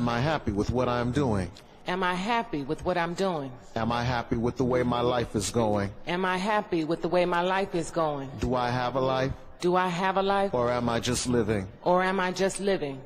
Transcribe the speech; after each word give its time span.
Am 0.00 0.08
I 0.08 0.18
happy 0.18 0.52
with 0.52 0.70
what 0.70 0.88
I'm 0.88 1.12
doing? 1.12 1.50
Am 1.86 2.02
I 2.02 2.14
happy 2.14 2.62
with 2.62 2.82
what 2.86 2.96
I'm 2.96 3.12
doing? 3.12 3.52
Am 3.76 3.92
I 3.92 4.02
happy 4.02 4.36
with 4.36 4.56
the 4.56 4.64
way 4.64 4.82
my 4.82 5.02
life 5.02 5.36
is 5.36 5.50
going? 5.50 5.90
Am 6.06 6.24
I 6.24 6.38
happy 6.38 6.84
with 6.84 7.02
the 7.02 7.08
way 7.08 7.26
my 7.26 7.42
life 7.42 7.74
is 7.74 7.90
going? 7.90 8.30
Do 8.38 8.54
I 8.54 8.70
have 8.70 8.96
a 8.96 9.00
life? 9.00 9.32
Do 9.60 9.76
I 9.76 9.88
have 9.88 10.16
a 10.16 10.22
life? 10.22 10.54
Or 10.54 10.70
am 10.70 10.88
I 10.88 11.00
just 11.00 11.26
living? 11.26 11.66
Or 11.84 12.02
am 12.02 12.18
I 12.18 12.32
just 12.32 12.58
living? 12.60 12.98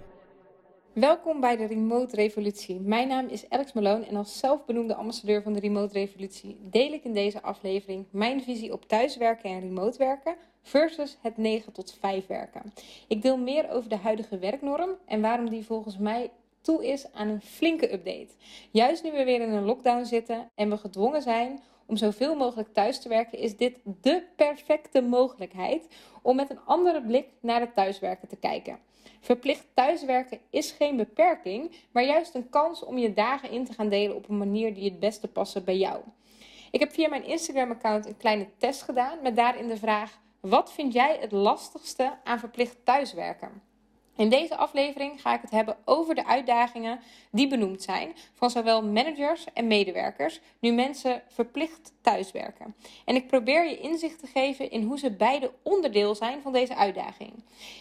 Welkom 0.93 1.41
bij 1.41 1.57
de 1.57 1.67
Remote 1.67 2.17
Revolutie. 2.17 2.80
Mijn 2.80 3.08
naam 3.08 3.26
is 3.29 3.49
Alex 3.49 3.72
Malone 3.72 4.07
en 4.07 4.17
als 4.17 4.39
zelfbenoemde 4.39 4.95
ambassadeur 4.95 5.43
van 5.43 5.53
de 5.53 5.61
Remote 5.61 5.93
Revolutie 5.93 6.58
deel 6.71 6.93
ik 6.93 7.04
in 7.04 7.14
deze 7.14 7.43
aflevering 7.43 8.07
mijn 8.11 8.43
visie 8.43 8.72
op 8.72 8.89
thuiswerken 8.89 9.50
en 9.50 9.61
remote 9.61 9.99
werken 9.99 10.36
versus 10.63 11.18
het 11.22 11.36
9 11.36 11.72
tot 11.72 11.96
5 12.00 12.26
werken. 12.26 12.72
Ik 13.08 13.22
deel 13.22 13.36
meer 13.36 13.71
over 13.71 13.89
de 13.89 13.96
huidige 13.96 14.39
werknorm 14.39 14.90
en 15.07 15.21
waarom 15.21 15.49
die 15.49 15.64
volgens 15.64 15.99
mij 15.99 16.31
toe 16.64 16.86
is 16.86 17.13
aan 17.13 17.29
een 17.29 17.43
flinke 17.43 17.93
update. 17.93 18.29
Juist 18.71 19.03
nu 19.03 19.13
we 19.13 19.25
weer 19.25 19.41
in 19.41 19.53
een 19.53 19.64
lockdown 19.64 20.05
zitten 20.05 20.49
en 20.55 20.71
we 20.71 20.77
gedwongen 20.77 21.22
zijn 21.22 21.61
om 21.86 21.96
zoveel 21.96 22.36
mogelijk 22.36 22.72
thuis 22.72 23.00
te 23.00 23.09
werken, 23.09 23.39
is 23.39 23.57
dit 23.57 23.79
de 24.00 24.22
perfecte 24.36 25.03
mogelijkheid 25.03 25.89
om 26.22 26.36
met 26.36 26.50
een 26.50 26.64
andere 26.64 27.03
blik 27.03 27.27
naar 27.41 27.61
het 27.61 27.75
thuiswerken 27.75 28.29
te 28.29 28.36
kijken. 28.36 28.79
Verplicht 29.21 29.67
thuiswerken 29.75 30.39
is 30.50 30.71
geen 30.71 30.96
beperking, 30.96 31.72
maar 31.93 32.05
juist 32.05 32.34
een 32.34 32.48
kans 32.48 32.84
om 32.84 32.98
je 32.98 33.14
dagen 33.14 33.50
in 33.50 33.64
te 33.64 33.72
gaan 33.72 33.89
delen 33.89 34.17
op 34.17 34.28
een 34.28 34.39
manier 34.39 34.75
die 34.75 34.84
het 34.84 35.00
beste 35.00 35.28
passen 35.28 35.64
bij 35.64 35.77
jou. 35.77 36.00
Ik 36.70 36.81
heb 36.81 36.92
via 36.92 37.08
mijn 37.08 37.25
Instagram-account 37.25 38.06
een 38.06 38.17
kleine 38.17 38.47
test 38.58 38.83
gedaan 38.83 39.19
met 39.22 39.36
daarin 39.36 39.69
de 39.69 39.77
vraag: 39.77 40.19
wat 40.41 40.72
vind 40.72 40.92
jij 40.92 41.19
het 41.20 41.33
lastigste 41.33 42.19
aan 42.25 42.39
verplicht 42.39 42.77
thuiswerken? 42.84 43.62
In 44.16 44.28
deze 44.28 44.56
aflevering 44.56 45.20
ga 45.20 45.34
ik 45.34 45.40
het 45.40 45.50
hebben 45.50 45.76
over 45.84 46.14
de 46.14 46.26
uitdagingen 46.26 47.00
die 47.30 47.48
benoemd 47.48 47.82
zijn 47.82 48.12
van 48.34 48.50
zowel 48.50 48.84
managers 48.84 49.44
en 49.52 49.66
medewerkers, 49.66 50.40
nu 50.58 50.72
mensen 50.72 51.22
verplicht 51.28 51.92
thuiswerken. 52.00 52.74
En 53.04 53.14
ik 53.14 53.26
probeer 53.26 53.68
je 53.68 53.78
inzicht 53.78 54.18
te 54.18 54.26
geven 54.26 54.70
in 54.70 54.82
hoe 54.82 54.98
ze 54.98 55.10
beide 55.10 55.52
onderdeel 55.62 56.14
zijn 56.14 56.42
van 56.42 56.52
deze 56.52 56.76
uitdaging. 56.76 57.32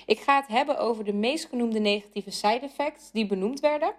Ik 0.05 0.19
ga 0.19 0.35
het 0.35 0.47
hebben 0.47 0.77
over 0.77 1.05
de 1.05 1.13
meest 1.13 1.45
genoemde 1.45 1.79
negatieve 1.79 2.31
side 2.31 2.59
effects 2.59 3.11
die 3.11 3.25
benoemd 3.25 3.59
werden. 3.59 3.93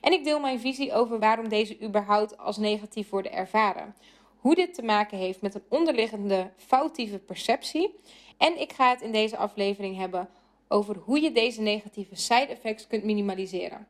En 0.00 0.12
ik 0.12 0.24
deel 0.24 0.40
mijn 0.40 0.60
visie 0.60 0.92
over 0.92 1.18
waarom 1.18 1.48
deze 1.48 1.82
überhaupt 1.82 2.38
als 2.38 2.56
negatief 2.56 3.10
worden 3.10 3.32
ervaren. 3.32 3.94
Hoe 4.38 4.54
dit 4.54 4.74
te 4.74 4.82
maken 4.82 5.18
heeft 5.18 5.40
met 5.40 5.54
een 5.54 5.64
onderliggende 5.68 6.50
foutieve 6.56 7.18
perceptie. 7.18 7.94
En 8.38 8.60
ik 8.60 8.72
ga 8.72 8.90
het 8.90 9.00
in 9.00 9.12
deze 9.12 9.36
aflevering 9.36 9.96
hebben 9.96 10.28
over 10.68 10.96
hoe 10.96 11.20
je 11.20 11.32
deze 11.32 11.60
negatieve 11.60 12.16
side 12.16 12.46
effects 12.46 12.86
kunt 12.86 13.04
minimaliseren. 13.04 13.88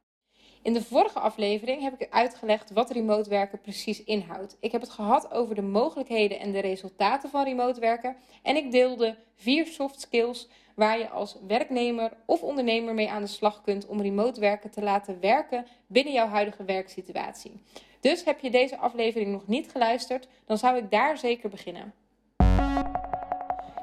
In 0.63 0.73
de 0.73 0.83
vorige 0.83 1.19
aflevering 1.19 1.83
heb 1.83 2.01
ik 2.01 2.11
uitgelegd 2.11 2.71
wat 2.71 2.91
remote 2.91 3.31
werken 3.31 3.61
precies 3.61 4.05
inhoudt. 4.05 4.57
Ik 4.61 4.73
heb 4.73 4.81
het 4.81 4.91
gehad 4.91 5.33
over 5.33 5.55
de 5.55 5.63
mogelijkheden 5.63 6.39
en 6.39 6.53
de 6.53 6.61
resultaten 6.61 7.31
van 7.31 7.45
remote 7.45 7.81
werken 7.81 8.17
en 8.43 8.57
ik 8.57 8.71
deelde 8.71 9.17
vier 9.35 9.67
soft 9.67 10.01
skills 10.01 10.49
waar 10.75 10.99
je 10.99 11.09
als 11.09 11.37
werknemer 11.47 12.13
of 12.27 12.43
ondernemer 12.43 12.95
mee 12.95 13.11
aan 13.11 13.23
de 13.23 13.29
slag 13.29 13.63
kunt 13.63 13.87
om 13.87 14.03
remote 14.03 14.41
werken 14.41 14.71
te 14.71 14.83
laten 14.83 15.21
werken 15.21 15.67
binnen 15.87 16.13
jouw 16.13 16.27
huidige 16.27 16.65
werksituatie. 16.65 17.63
Dus 18.01 18.25
heb 18.25 18.41
je 18.41 18.51
deze 18.51 18.77
aflevering 18.77 19.33
nog 19.33 19.47
niet 19.47 19.71
geluisterd, 19.71 20.29
dan 20.45 20.59
zou 20.59 20.77
ik 20.77 20.91
daar 20.91 21.19
zeker 21.19 21.49
beginnen. 21.49 21.95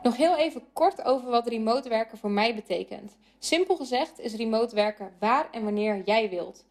Nog 0.05 0.17
heel 0.17 0.37
even 0.37 0.63
kort 0.73 1.03
over 1.03 1.29
wat 1.29 1.47
remote 1.47 1.89
werken 1.89 2.17
voor 2.17 2.29
mij 2.29 2.55
betekent. 2.55 3.17
Simpel 3.39 3.75
gezegd 3.75 4.19
is 4.19 4.35
remote 4.35 4.75
werken 4.75 5.13
waar 5.19 5.47
en 5.51 5.63
wanneer 5.63 6.01
jij 6.05 6.29
wilt. 6.29 6.65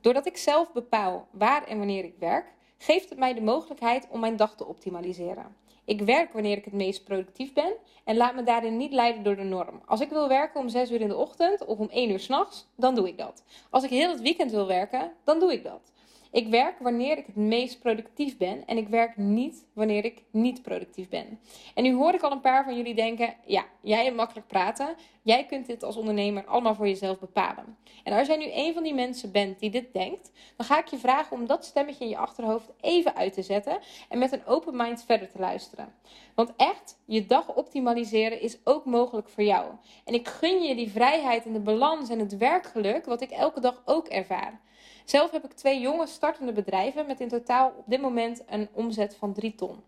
Doordat 0.00 0.26
ik 0.26 0.36
zelf 0.36 0.72
bepaal 0.72 1.28
waar 1.30 1.64
en 1.64 1.78
wanneer 1.78 2.04
ik 2.04 2.14
werk, 2.18 2.52
geeft 2.76 3.08
het 3.08 3.18
mij 3.18 3.34
de 3.34 3.40
mogelijkheid 3.40 4.06
om 4.10 4.20
mijn 4.20 4.36
dag 4.36 4.56
te 4.56 4.66
optimaliseren. 4.66 5.56
Ik 5.84 6.00
werk 6.00 6.32
wanneer 6.32 6.56
ik 6.56 6.64
het 6.64 6.74
meest 6.74 7.04
productief 7.04 7.52
ben 7.52 7.72
en 8.04 8.16
laat 8.16 8.34
me 8.34 8.42
daarin 8.42 8.76
niet 8.76 8.92
leiden 8.92 9.22
door 9.22 9.36
de 9.36 9.42
norm. 9.42 9.80
Als 9.86 10.00
ik 10.00 10.10
wil 10.10 10.28
werken 10.28 10.60
om 10.60 10.68
6 10.68 10.90
uur 10.90 11.00
in 11.00 11.08
de 11.08 11.16
ochtend 11.16 11.64
of 11.64 11.78
om 11.78 11.88
1 11.90 12.10
uur 12.10 12.20
s'nachts, 12.20 12.66
dan 12.76 12.94
doe 12.94 13.08
ik 13.08 13.18
dat. 13.18 13.44
Als 13.70 13.84
ik 13.84 13.90
heel 13.90 14.10
het 14.10 14.20
weekend 14.20 14.50
wil 14.50 14.66
werken, 14.66 15.12
dan 15.24 15.40
doe 15.40 15.52
ik 15.52 15.64
dat. 15.64 15.92
Ik 16.30 16.48
werk 16.48 16.78
wanneer 16.78 17.18
ik 17.18 17.26
het 17.26 17.36
meest 17.36 17.80
productief 17.80 18.36
ben 18.36 18.66
en 18.66 18.76
ik 18.76 18.88
werk 18.88 19.16
niet 19.16 19.66
wanneer 19.72 20.04
ik 20.04 20.22
niet 20.30 20.62
productief 20.62 21.08
ben. 21.08 21.40
En 21.74 21.82
nu 21.82 21.94
hoor 21.94 22.14
ik 22.14 22.22
al 22.22 22.32
een 22.32 22.40
paar 22.40 22.64
van 22.64 22.76
jullie 22.76 22.94
denken: 22.94 23.34
ja, 23.44 23.64
jij 23.80 24.04
hebt 24.04 24.16
makkelijk 24.16 24.46
praten. 24.46 24.94
Jij 25.22 25.46
kunt 25.46 25.66
dit 25.66 25.82
als 25.82 25.96
ondernemer 25.96 26.44
allemaal 26.44 26.74
voor 26.74 26.88
jezelf 26.88 27.18
bepalen. 27.18 27.76
En 28.04 28.12
als 28.12 28.26
jij 28.26 28.36
nu 28.36 28.46
een 28.52 28.74
van 28.74 28.82
die 28.82 28.94
mensen 28.94 29.32
bent 29.32 29.58
die 29.58 29.70
dit 29.70 29.92
denkt, 29.92 30.30
dan 30.56 30.66
ga 30.66 30.78
ik 30.78 30.86
je 30.86 30.98
vragen 30.98 31.36
om 31.36 31.46
dat 31.46 31.64
stemmetje 31.64 32.04
in 32.04 32.10
je 32.10 32.16
achterhoofd 32.16 32.70
even 32.80 33.14
uit 33.14 33.32
te 33.32 33.42
zetten 33.42 33.78
en 34.08 34.18
met 34.18 34.32
een 34.32 34.46
open 34.46 34.76
mind 34.76 35.04
verder 35.04 35.28
te 35.28 35.38
luisteren. 35.38 35.94
Want 36.34 36.52
echt, 36.56 36.98
je 37.04 37.26
dag 37.26 37.54
optimaliseren 37.54 38.40
is 38.40 38.58
ook 38.64 38.84
mogelijk 38.84 39.28
voor 39.28 39.44
jou. 39.44 39.66
En 40.04 40.14
ik 40.14 40.28
gun 40.28 40.62
je 40.62 40.74
die 40.74 40.90
vrijheid 40.90 41.46
en 41.46 41.52
de 41.52 41.60
balans 41.60 42.08
en 42.08 42.18
het 42.18 42.36
werkgeluk 42.36 43.04
wat 43.04 43.20
ik 43.20 43.30
elke 43.30 43.60
dag 43.60 43.82
ook 43.84 44.06
ervaar. 44.06 44.60
Zelf 45.04 45.30
heb 45.30 45.44
ik 45.44 45.52
twee 45.52 45.80
jonge 45.80 46.06
startende 46.06 46.52
bedrijven 46.52 47.06
met 47.06 47.20
in 47.20 47.28
totaal 47.28 47.72
op 47.78 47.84
dit 47.86 48.00
moment 48.00 48.42
een 48.46 48.68
omzet 48.72 49.16
van 49.16 49.32
3 49.32 49.54
ton. 49.54 49.82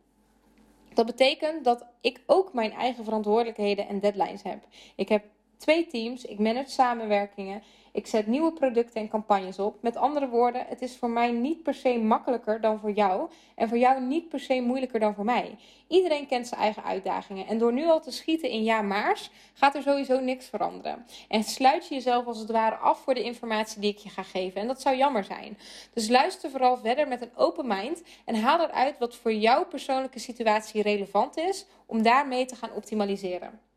Dat 0.94 1.06
betekent 1.06 1.64
dat 1.64 1.86
ik 2.00 2.20
ook 2.26 2.52
mijn 2.52 2.72
eigen 2.72 3.04
verantwoordelijkheden 3.04 3.88
en 3.88 4.00
deadlines 4.00 4.42
heb. 4.42 4.66
Ik 4.94 5.08
heb 5.08 5.24
twee 5.56 5.86
teams, 5.86 6.24
ik 6.24 6.38
manage 6.38 6.70
samenwerkingen, 6.70 7.62
ik 7.92 8.06
zet 8.06 8.26
nieuwe 8.26 8.52
producten 8.52 9.00
en 9.00 9.08
campagnes 9.08 9.58
op. 9.58 9.76
Met 9.82 9.96
andere 9.96 10.28
woorden, 10.28 10.66
het 10.68 10.82
is 10.82 10.96
voor 10.96 11.10
mij 11.10 11.30
niet 11.30 11.62
per 11.62 11.74
se 11.74 11.98
makkelijker 11.98 12.60
dan 12.60 12.78
voor 12.78 12.90
jou 12.90 13.30
en 13.54 13.68
voor 13.68 13.78
jou 13.78 14.02
niet 14.02 14.28
per 14.28 14.40
se 14.40 14.60
moeilijker 14.60 15.00
dan 15.00 15.14
voor 15.14 15.24
mij. 15.24 15.56
Iedereen 15.88 16.26
kent 16.26 16.48
zijn 16.48 16.60
eigen 16.60 16.84
uitdagingen 16.84 17.46
en 17.46 17.58
door 17.58 17.72
nu 17.72 17.86
al 17.86 18.00
te 18.00 18.10
schieten 18.10 18.48
in 18.48 18.64
ja 18.64 18.82
maars 18.82 19.30
gaat 19.54 19.74
er 19.74 19.82
sowieso 19.82 20.20
niks 20.20 20.46
veranderen. 20.46 21.06
En 21.28 21.44
sluit 21.44 21.88
je 21.88 21.94
jezelf 21.94 22.26
als 22.26 22.38
het 22.38 22.50
ware 22.50 22.76
af 22.76 23.00
voor 23.00 23.14
de 23.14 23.22
informatie 23.22 23.80
die 23.80 23.90
ik 23.90 23.98
je 23.98 24.08
ga 24.08 24.22
geven 24.22 24.60
en 24.60 24.66
dat 24.66 24.80
zou 24.80 24.96
jammer 24.96 25.24
zijn. 25.24 25.58
Dus 25.94 26.08
luister 26.08 26.50
vooral 26.50 26.76
verder 26.76 27.08
met 27.08 27.22
een 27.22 27.36
open 27.36 27.66
mind 27.66 28.02
en 28.24 28.34
haal 28.34 28.60
eruit 28.60 28.98
wat 28.98 29.16
voor 29.16 29.32
jouw 29.32 29.64
persoonlijke 29.64 30.18
situatie 30.18 30.82
relevant 30.82 31.36
is 31.36 31.66
om 31.86 32.02
daarmee 32.02 32.44
te 32.44 32.56
gaan 32.56 32.72
optimaliseren. 32.72 33.69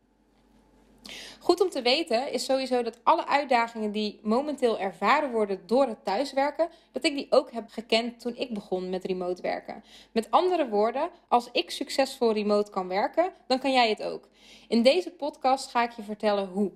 Goed 1.40 1.60
om 1.60 1.70
te 1.70 1.82
weten 1.82 2.32
is 2.32 2.44
sowieso 2.44 2.82
dat 2.82 2.98
alle 3.02 3.26
uitdagingen 3.26 3.92
die 3.92 4.20
momenteel 4.22 4.78
ervaren 4.78 5.30
worden 5.30 5.60
door 5.66 5.86
het 5.86 6.04
thuiswerken, 6.04 6.68
dat 6.92 7.04
ik 7.04 7.14
die 7.14 7.26
ook 7.30 7.52
heb 7.52 7.68
gekend 7.68 8.20
toen 8.20 8.36
ik 8.36 8.54
begon 8.54 8.90
met 8.90 9.04
remote 9.04 9.42
werken. 9.42 9.84
Met 10.12 10.30
andere 10.30 10.68
woorden, 10.68 11.10
als 11.28 11.48
ik 11.52 11.70
succesvol 11.70 12.32
remote 12.32 12.70
kan 12.70 12.88
werken, 12.88 13.32
dan 13.46 13.58
kan 13.58 13.72
jij 13.72 13.88
het 13.88 14.02
ook. 14.02 14.28
In 14.68 14.82
deze 14.82 15.10
podcast 15.10 15.70
ga 15.70 15.82
ik 15.82 15.90
je 15.90 16.02
vertellen 16.02 16.48
hoe. 16.48 16.72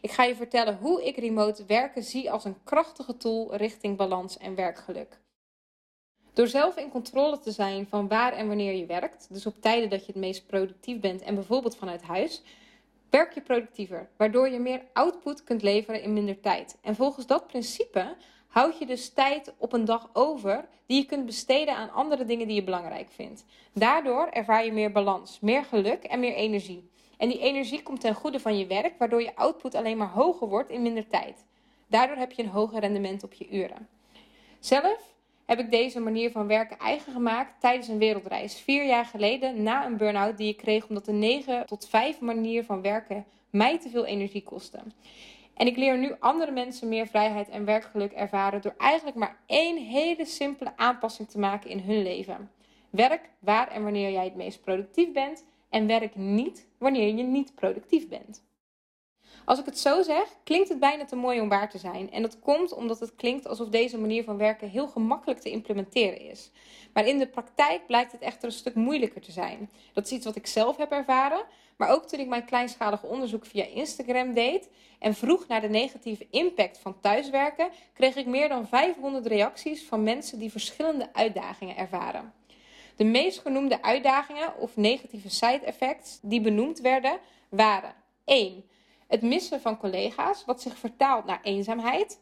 Ik 0.00 0.10
ga 0.10 0.24
je 0.24 0.34
vertellen 0.34 0.78
hoe 0.80 1.04
ik 1.04 1.16
remote 1.16 1.64
werken 1.64 2.02
zie 2.02 2.30
als 2.30 2.44
een 2.44 2.62
krachtige 2.64 3.16
tool 3.16 3.56
richting 3.56 3.96
balans 3.96 4.38
en 4.38 4.54
werkgeluk. 4.54 5.22
Door 6.32 6.46
zelf 6.46 6.76
in 6.76 6.90
controle 6.90 7.38
te 7.38 7.50
zijn 7.50 7.86
van 7.86 8.08
waar 8.08 8.32
en 8.32 8.46
wanneer 8.46 8.72
je 8.72 8.86
werkt, 8.86 9.26
dus 9.30 9.46
op 9.46 9.60
tijden 9.60 9.90
dat 9.90 10.00
je 10.00 10.12
het 10.12 10.20
meest 10.20 10.46
productief 10.46 11.00
bent 11.00 11.22
en 11.22 11.34
bijvoorbeeld 11.34 11.76
vanuit 11.76 12.02
huis, 12.02 12.42
werk 13.14 13.34
je 13.34 13.40
productiever, 13.40 14.08
waardoor 14.16 14.48
je 14.48 14.58
meer 14.58 14.82
output 14.92 15.44
kunt 15.44 15.62
leveren 15.62 16.02
in 16.02 16.12
minder 16.12 16.40
tijd. 16.40 16.78
En 16.82 16.94
volgens 16.94 17.26
dat 17.26 17.46
principe 17.46 18.16
houd 18.46 18.78
je 18.78 18.86
dus 18.86 19.12
tijd 19.12 19.54
op 19.58 19.72
een 19.72 19.84
dag 19.84 20.10
over 20.12 20.64
die 20.86 21.00
je 21.00 21.06
kunt 21.06 21.26
besteden 21.26 21.76
aan 21.76 21.92
andere 21.92 22.24
dingen 22.24 22.46
die 22.46 22.56
je 22.56 22.64
belangrijk 22.64 23.10
vindt. 23.10 23.44
Daardoor 23.72 24.26
ervaar 24.26 24.64
je 24.64 24.72
meer 24.72 24.92
balans, 24.92 25.40
meer 25.40 25.64
geluk 25.64 26.04
en 26.04 26.20
meer 26.20 26.34
energie. 26.34 26.90
En 27.16 27.28
die 27.28 27.38
energie 27.38 27.82
komt 27.82 28.00
ten 28.00 28.14
goede 28.14 28.40
van 28.40 28.58
je 28.58 28.66
werk, 28.66 28.98
waardoor 28.98 29.22
je 29.22 29.36
output 29.36 29.74
alleen 29.74 29.96
maar 29.96 30.10
hoger 30.10 30.48
wordt 30.48 30.70
in 30.70 30.82
minder 30.82 31.06
tijd. 31.06 31.44
Daardoor 31.86 32.16
heb 32.16 32.32
je 32.32 32.42
een 32.42 32.48
hoger 32.48 32.80
rendement 32.80 33.24
op 33.24 33.32
je 33.32 33.48
uren. 33.50 33.88
Zelf 34.60 35.13
heb 35.46 35.58
ik 35.58 35.70
deze 35.70 36.00
manier 36.00 36.30
van 36.30 36.46
werken 36.46 36.78
eigen 36.78 37.12
gemaakt 37.12 37.60
tijdens 37.60 37.88
een 37.88 37.98
wereldreis. 37.98 38.60
Vier 38.60 38.86
jaar 38.86 39.04
geleden 39.04 39.62
na 39.62 39.86
een 39.86 39.96
burn-out 39.96 40.36
die 40.36 40.48
ik 40.48 40.56
kreeg 40.56 40.88
omdat 40.88 41.04
de 41.04 41.12
9 41.12 41.66
tot 41.66 41.88
5 41.88 42.20
manier 42.20 42.64
van 42.64 42.82
werken 42.82 43.24
mij 43.50 43.78
te 43.78 43.88
veel 43.88 44.04
energie 44.04 44.42
kostte. 44.42 44.78
En 45.54 45.66
ik 45.66 45.76
leer 45.76 45.98
nu 45.98 46.14
andere 46.18 46.50
mensen 46.50 46.88
meer 46.88 47.06
vrijheid 47.06 47.48
en 47.48 47.64
werkgeluk 47.64 48.12
ervaren 48.12 48.62
door 48.62 48.74
eigenlijk 48.78 49.16
maar 49.16 49.36
één 49.46 49.76
hele 49.76 50.24
simpele 50.24 50.72
aanpassing 50.76 51.28
te 51.28 51.38
maken 51.38 51.70
in 51.70 51.78
hun 51.78 52.02
leven. 52.02 52.50
Werk 52.90 53.30
waar 53.38 53.68
en 53.68 53.82
wanneer 53.82 54.10
jij 54.10 54.24
het 54.24 54.34
meest 54.34 54.62
productief 54.62 55.12
bent 55.12 55.44
en 55.68 55.86
werk 55.86 56.16
niet 56.16 56.66
wanneer 56.78 57.16
je 57.16 57.22
niet 57.22 57.54
productief 57.54 58.08
bent. 58.08 58.42
Als 59.44 59.58
ik 59.58 59.64
het 59.64 59.78
zo 59.78 60.02
zeg, 60.02 60.28
klinkt 60.44 60.68
het 60.68 60.78
bijna 60.78 61.04
te 61.04 61.16
mooi 61.16 61.40
om 61.40 61.48
waar 61.48 61.70
te 61.70 61.78
zijn. 61.78 62.10
En 62.12 62.22
dat 62.22 62.38
komt 62.38 62.72
omdat 62.72 63.00
het 63.00 63.14
klinkt 63.16 63.46
alsof 63.46 63.68
deze 63.68 63.98
manier 63.98 64.24
van 64.24 64.36
werken 64.36 64.68
heel 64.68 64.86
gemakkelijk 64.86 65.40
te 65.40 65.50
implementeren 65.50 66.20
is. 66.20 66.50
Maar 66.92 67.06
in 67.06 67.18
de 67.18 67.26
praktijk 67.26 67.86
blijkt 67.86 68.12
het 68.12 68.20
echter 68.20 68.44
een 68.44 68.54
stuk 68.54 68.74
moeilijker 68.74 69.20
te 69.20 69.32
zijn. 69.32 69.70
Dat 69.92 70.04
is 70.04 70.12
iets 70.12 70.24
wat 70.24 70.36
ik 70.36 70.46
zelf 70.46 70.76
heb 70.76 70.90
ervaren, 70.90 71.42
maar 71.76 71.88
ook 71.88 72.06
toen 72.06 72.20
ik 72.20 72.28
mijn 72.28 72.44
kleinschalige 72.44 73.06
onderzoek 73.06 73.46
via 73.46 73.64
Instagram 73.64 74.34
deed 74.34 74.68
en 74.98 75.14
vroeg 75.14 75.46
naar 75.48 75.60
de 75.60 75.68
negatieve 75.68 76.26
impact 76.30 76.78
van 76.78 77.00
thuiswerken, 77.00 77.68
kreeg 77.94 78.16
ik 78.16 78.26
meer 78.26 78.48
dan 78.48 78.68
500 78.68 79.26
reacties 79.26 79.84
van 79.84 80.02
mensen 80.02 80.38
die 80.38 80.50
verschillende 80.50 81.08
uitdagingen 81.12 81.76
ervaren. 81.76 82.32
De 82.96 83.04
meest 83.04 83.38
genoemde 83.38 83.82
uitdagingen 83.82 84.56
of 84.58 84.76
negatieve 84.76 85.30
side 85.30 85.60
effects 85.64 86.18
die 86.22 86.40
benoemd 86.40 86.80
werden 86.80 87.18
waren 87.48 87.94
1. 88.24 88.64
Het 89.06 89.22
missen 89.22 89.60
van 89.60 89.78
collega's, 89.78 90.44
wat 90.44 90.62
zich 90.62 90.78
vertaalt 90.78 91.24
naar 91.24 91.40
eenzaamheid. 91.42 92.20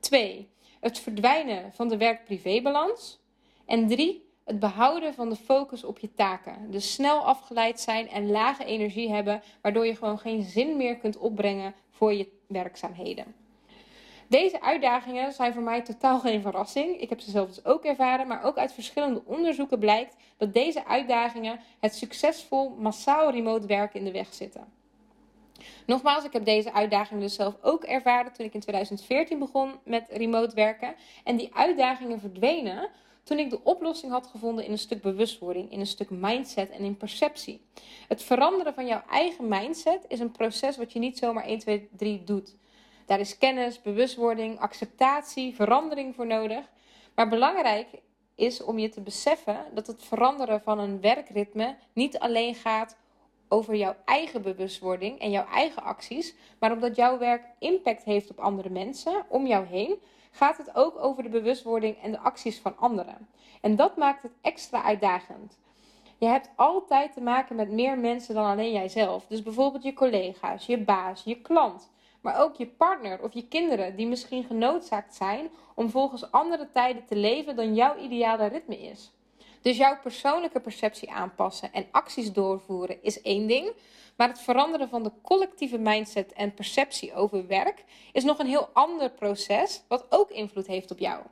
2. 0.00 0.48
Het 0.80 0.98
verdwijnen 0.98 1.72
van 1.72 1.88
de 1.88 1.96
werk-privébalans. 1.96 3.20
En 3.64 3.86
3. 3.86 4.24
Het 4.44 4.58
behouden 4.58 5.14
van 5.14 5.28
de 5.28 5.36
focus 5.36 5.84
op 5.84 5.98
je 5.98 6.14
taken. 6.14 6.70
Dus 6.70 6.92
snel 6.92 7.18
afgeleid 7.18 7.80
zijn 7.80 8.08
en 8.08 8.30
lage 8.30 8.64
energie 8.64 9.10
hebben, 9.12 9.42
waardoor 9.60 9.86
je 9.86 9.96
gewoon 9.96 10.18
geen 10.18 10.42
zin 10.42 10.76
meer 10.76 10.96
kunt 10.96 11.16
opbrengen 11.16 11.74
voor 11.90 12.12
je 12.12 12.28
werkzaamheden. 12.46 13.34
Deze 14.28 14.62
uitdagingen 14.62 15.32
zijn 15.32 15.52
voor 15.52 15.62
mij 15.62 15.82
totaal 15.82 16.20
geen 16.20 16.40
verrassing. 16.40 17.00
Ik 17.00 17.08
heb 17.08 17.20
ze 17.20 17.30
zelf 17.30 17.48
dus 17.48 17.64
ook 17.64 17.84
ervaren, 17.84 18.26
maar 18.26 18.42
ook 18.42 18.56
uit 18.56 18.72
verschillende 18.72 19.22
onderzoeken 19.24 19.78
blijkt 19.78 20.16
dat 20.36 20.54
deze 20.54 20.86
uitdagingen 20.86 21.60
het 21.80 21.94
succesvol 21.94 22.68
massaal 22.78 23.30
remote 23.30 23.66
werken 23.66 23.98
in 23.98 24.04
de 24.04 24.12
weg 24.12 24.34
zitten. 24.34 24.72
Nogmaals, 25.86 26.24
ik 26.24 26.32
heb 26.32 26.44
deze 26.44 26.72
uitdagingen 26.72 27.22
dus 27.22 27.34
zelf 27.34 27.54
ook 27.62 27.84
ervaren 27.84 28.32
toen 28.32 28.46
ik 28.46 28.54
in 28.54 28.60
2014 28.60 29.38
begon 29.38 29.74
met 29.84 30.06
remote 30.10 30.54
werken. 30.54 30.94
En 31.24 31.36
die 31.36 31.54
uitdagingen 31.54 32.20
verdwenen 32.20 32.88
toen 33.22 33.38
ik 33.38 33.50
de 33.50 33.60
oplossing 33.62 34.12
had 34.12 34.26
gevonden 34.26 34.64
in 34.64 34.70
een 34.70 34.78
stuk 34.78 35.02
bewustwording, 35.02 35.72
in 35.72 35.80
een 35.80 35.86
stuk 35.86 36.10
mindset 36.10 36.70
en 36.70 36.80
in 36.80 36.96
perceptie. 36.96 37.66
Het 38.08 38.22
veranderen 38.22 38.74
van 38.74 38.86
jouw 38.86 39.02
eigen 39.10 39.48
mindset 39.48 40.04
is 40.08 40.20
een 40.20 40.30
proces 40.30 40.76
wat 40.76 40.92
je 40.92 40.98
niet 40.98 41.18
zomaar 41.18 41.44
1, 41.44 41.58
2, 41.58 41.88
3 41.96 42.24
doet. 42.24 42.54
Daar 43.06 43.20
is 43.20 43.38
kennis, 43.38 43.82
bewustwording, 43.82 44.58
acceptatie, 44.58 45.54
verandering 45.54 46.14
voor 46.14 46.26
nodig. 46.26 46.64
Maar 47.14 47.28
belangrijk 47.28 47.86
is 48.34 48.62
om 48.62 48.78
je 48.78 48.88
te 48.88 49.00
beseffen 49.00 49.64
dat 49.74 49.86
het 49.86 50.04
veranderen 50.04 50.60
van 50.60 50.78
een 50.78 51.00
werkritme 51.00 51.76
niet 51.92 52.18
alleen 52.18 52.54
gaat 52.54 52.96
over 53.48 53.74
jouw 53.74 53.96
eigen 54.04 54.42
bewustwording 54.42 55.18
en 55.18 55.30
jouw 55.30 55.46
eigen 55.46 55.82
acties, 55.82 56.34
maar 56.58 56.72
omdat 56.72 56.96
jouw 56.96 57.18
werk 57.18 57.44
impact 57.58 58.04
heeft 58.04 58.30
op 58.30 58.38
andere 58.38 58.70
mensen 58.70 59.24
om 59.28 59.46
jou 59.46 59.66
heen, 59.66 59.96
gaat 60.30 60.56
het 60.56 60.74
ook 60.74 60.98
over 60.98 61.22
de 61.22 61.28
bewustwording 61.28 61.96
en 62.02 62.10
de 62.10 62.18
acties 62.18 62.58
van 62.58 62.78
anderen. 62.78 63.28
En 63.60 63.76
dat 63.76 63.96
maakt 63.96 64.22
het 64.22 64.32
extra 64.40 64.82
uitdagend. 64.82 65.58
Je 66.18 66.26
hebt 66.26 66.50
altijd 66.56 67.12
te 67.12 67.20
maken 67.20 67.56
met 67.56 67.70
meer 67.70 67.98
mensen 67.98 68.34
dan 68.34 68.44
alleen 68.44 68.72
jijzelf. 68.72 69.26
Dus 69.26 69.42
bijvoorbeeld 69.42 69.82
je 69.82 69.92
collega's, 69.92 70.66
je 70.66 70.78
baas, 70.78 71.22
je 71.24 71.40
klant. 71.40 71.90
Maar 72.20 72.40
ook 72.40 72.56
je 72.56 72.66
partner 72.66 73.22
of 73.22 73.32
je 73.32 73.48
kinderen 73.48 73.96
die 73.96 74.06
misschien 74.06 74.44
genoodzaakt 74.44 75.14
zijn 75.14 75.48
om 75.74 75.90
volgens 75.90 76.30
andere 76.30 76.70
tijden 76.70 77.04
te 77.04 77.16
leven 77.16 77.56
dan 77.56 77.74
jouw 77.74 77.96
ideale 77.96 78.46
ritme 78.46 78.78
is. 78.78 79.10
Dus 79.66 79.76
jouw 79.76 79.98
persoonlijke 79.98 80.60
perceptie 80.60 81.10
aanpassen 81.10 81.72
en 81.72 81.86
acties 81.90 82.32
doorvoeren 82.32 83.02
is 83.02 83.22
één 83.22 83.46
ding. 83.46 83.72
Maar 84.16 84.28
het 84.28 84.40
veranderen 84.40 84.88
van 84.88 85.02
de 85.02 85.12
collectieve 85.22 85.78
mindset 85.78 86.32
en 86.32 86.54
perceptie 86.54 87.14
over 87.14 87.46
werk 87.46 87.84
is 88.12 88.24
nog 88.24 88.38
een 88.38 88.46
heel 88.46 88.68
ander 88.72 89.10
proces, 89.10 89.82
wat 89.88 90.06
ook 90.08 90.30
invloed 90.30 90.66
heeft 90.66 90.90
op 90.90 90.98
jou. 90.98 91.22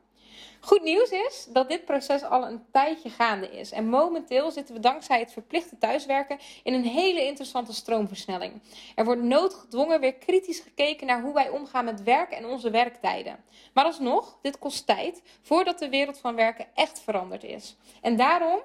Goed 0.60 0.82
nieuws 0.82 1.10
is 1.10 1.46
dat 1.48 1.68
dit 1.68 1.84
proces 1.84 2.22
al 2.22 2.46
een 2.46 2.64
tijdje 2.72 3.10
gaande 3.10 3.50
is. 3.58 3.72
En 3.72 3.88
momenteel 3.88 4.50
zitten 4.50 4.74
we 4.74 4.80
dankzij 4.80 5.18
het 5.18 5.32
verplichte 5.32 5.78
thuiswerken 5.78 6.38
in 6.62 6.74
een 6.74 6.84
hele 6.84 7.24
interessante 7.24 7.72
stroomversnelling. 7.72 8.52
Er 8.94 9.04
wordt 9.04 9.22
noodgedwongen 9.22 10.00
weer 10.00 10.14
kritisch 10.14 10.60
gekeken 10.60 11.06
naar 11.06 11.22
hoe 11.22 11.34
wij 11.34 11.48
omgaan 11.48 11.84
met 11.84 12.02
werk 12.02 12.30
en 12.30 12.46
onze 12.46 12.70
werktijden. 12.70 13.44
Maar 13.72 13.84
alsnog, 13.84 14.38
dit 14.42 14.58
kost 14.58 14.86
tijd 14.86 15.22
voordat 15.42 15.78
de 15.78 15.88
wereld 15.88 16.18
van 16.18 16.34
werken 16.34 16.66
echt 16.74 17.00
veranderd 17.00 17.44
is. 17.44 17.76
En 18.00 18.16
daarom 18.16 18.60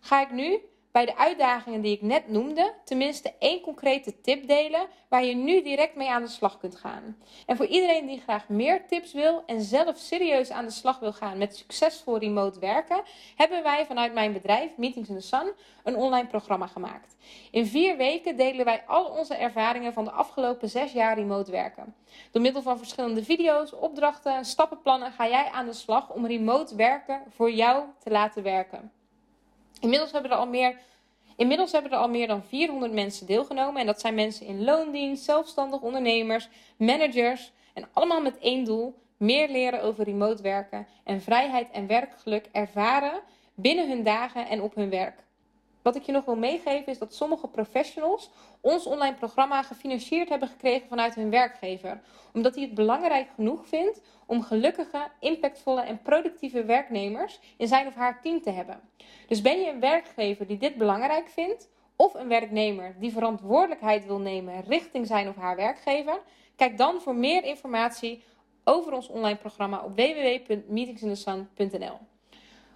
ga 0.00 0.20
ik 0.20 0.30
nu 0.30 0.60
bij 0.94 1.04
de 1.04 1.16
uitdagingen 1.16 1.80
die 1.80 1.92
ik 1.92 2.02
net 2.02 2.28
noemde 2.28 2.74
tenminste 2.84 3.32
één 3.38 3.60
concrete 3.60 4.20
tip 4.20 4.46
delen 4.46 4.86
waar 5.08 5.24
je 5.24 5.34
nu 5.34 5.62
direct 5.62 5.96
mee 5.96 6.10
aan 6.10 6.22
de 6.22 6.28
slag 6.28 6.58
kunt 6.58 6.76
gaan. 6.76 7.16
En 7.46 7.56
voor 7.56 7.66
iedereen 7.66 8.06
die 8.06 8.20
graag 8.20 8.48
meer 8.48 8.86
tips 8.86 9.12
wil 9.12 9.42
en 9.46 9.60
zelf 9.60 9.98
serieus 9.98 10.50
aan 10.50 10.64
de 10.64 10.70
slag 10.70 10.98
wil 10.98 11.12
gaan 11.12 11.38
met 11.38 11.56
succesvol 11.56 12.18
remote 12.18 12.58
werken, 12.58 13.02
hebben 13.36 13.62
wij 13.62 13.86
vanuit 13.86 14.14
mijn 14.14 14.32
bedrijf 14.32 14.76
Meetings 14.76 15.08
in 15.08 15.16
the 15.16 15.22
Sun 15.22 15.52
een 15.84 15.96
online 15.96 16.26
programma 16.26 16.66
gemaakt. 16.66 17.16
In 17.50 17.66
vier 17.66 17.96
weken 17.96 18.36
delen 18.36 18.64
wij 18.64 18.82
al 18.86 19.04
onze 19.04 19.34
ervaringen 19.34 19.92
van 19.92 20.04
de 20.04 20.10
afgelopen 20.10 20.68
zes 20.68 20.92
jaar 20.92 21.14
remote 21.14 21.50
werken. 21.50 21.94
Door 22.30 22.42
middel 22.42 22.62
van 22.62 22.78
verschillende 22.78 23.24
video's, 23.24 23.72
opdrachten 23.72 24.34
en 24.34 24.44
stappenplannen 24.44 25.12
ga 25.12 25.28
jij 25.28 25.48
aan 25.52 25.66
de 25.66 25.72
slag 25.72 26.10
om 26.10 26.26
remote 26.26 26.76
werken 26.76 27.22
voor 27.28 27.50
jou 27.50 27.84
te 27.98 28.10
laten 28.10 28.42
werken. 28.42 28.92
Inmiddels 29.80 30.12
hebben 30.12 30.30
er 30.30 30.36
al 30.36 30.46
meer 30.46 30.78
Inmiddels 31.36 31.72
hebben 31.72 31.90
er 31.90 31.98
al 31.98 32.08
meer 32.08 32.26
dan 32.26 32.42
400 32.42 32.92
mensen 32.92 33.26
deelgenomen. 33.26 33.80
En 33.80 33.86
dat 33.86 34.00
zijn 34.00 34.14
mensen 34.14 34.46
in 34.46 34.64
loondienst, 34.64 35.24
zelfstandig 35.24 35.80
ondernemers, 35.80 36.48
managers. 36.76 37.52
En 37.72 37.88
allemaal 37.92 38.20
met 38.20 38.38
één 38.38 38.64
doel: 38.64 38.98
meer 39.16 39.48
leren 39.48 39.82
over 39.82 40.04
remote 40.04 40.42
werken 40.42 40.86
en 41.04 41.22
vrijheid 41.22 41.70
en 41.70 41.86
werkgeluk 41.86 42.48
ervaren 42.52 43.20
binnen 43.54 43.88
hun 43.88 44.02
dagen 44.02 44.48
en 44.48 44.62
op 44.62 44.74
hun 44.74 44.90
werk. 44.90 45.23
Wat 45.84 45.96
ik 45.96 46.02
je 46.02 46.12
nog 46.12 46.24
wil 46.24 46.36
meegeven 46.36 46.86
is 46.86 46.98
dat 46.98 47.14
sommige 47.14 47.48
professionals 47.48 48.30
ons 48.60 48.86
online 48.86 49.14
programma 49.14 49.62
gefinancierd 49.62 50.28
hebben 50.28 50.48
gekregen 50.48 50.88
vanuit 50.88 51.14
hun 51.14 51.30
werkgever, 51.30 52.00
omdat 52.32 52.54
hij 52.54 52.64
het 52.64 52.74
belangrijk 52.74 53.28
genoeg 53.34 53.66
vindt 53.66 54.00
om 54.26 54.42
gelukkige, 54.42 55.08
impactvolle 55.20 55.82
en 55.82 56.02
productieve 56.02 56.64
werknemers 56.64 57.40
in 57.56 57.68
zijn 57.68 57.86
of 57.86 57.94
haar 57.94 58.20
team 58.22 58.42
te 58.42 58.50
hebben. 58.50 58.80
Dus 59.26 59.40
ben 59.40 59.60
je 59.60 59.70
een 59.70 59.80
werkgever 59.80 60.46
die 60.46 60.58
dit 60.58 60.76
belangrijk 60.76 61.28
vindt, 61.28 61.68
of 61.96 62.14
een 62.14 62.28
werknemer 62.28 62.96
die 62.98 63.12
verantwoordelijkheid 63.12 64.06
wil 64.06 64.18
nemen 64.18 64.60
richting 64.60 65.06
zijn 65.06 65.28
of 65.28 65.36
haar 65.36 65.56
werkgever, 65.56 66.20
kijk 66.56 66.78
dan 66.78 67.00
voor 67.00 67.14
meer 67.14 67.44
informatie 67.44 68.22
over 68.64 68.92
ons 68.92 69.08
online 69.08 69.38
programma 69.38 69.82
op 69.82 69.94
www.meetingsinthesun.nl. 69.94 71.98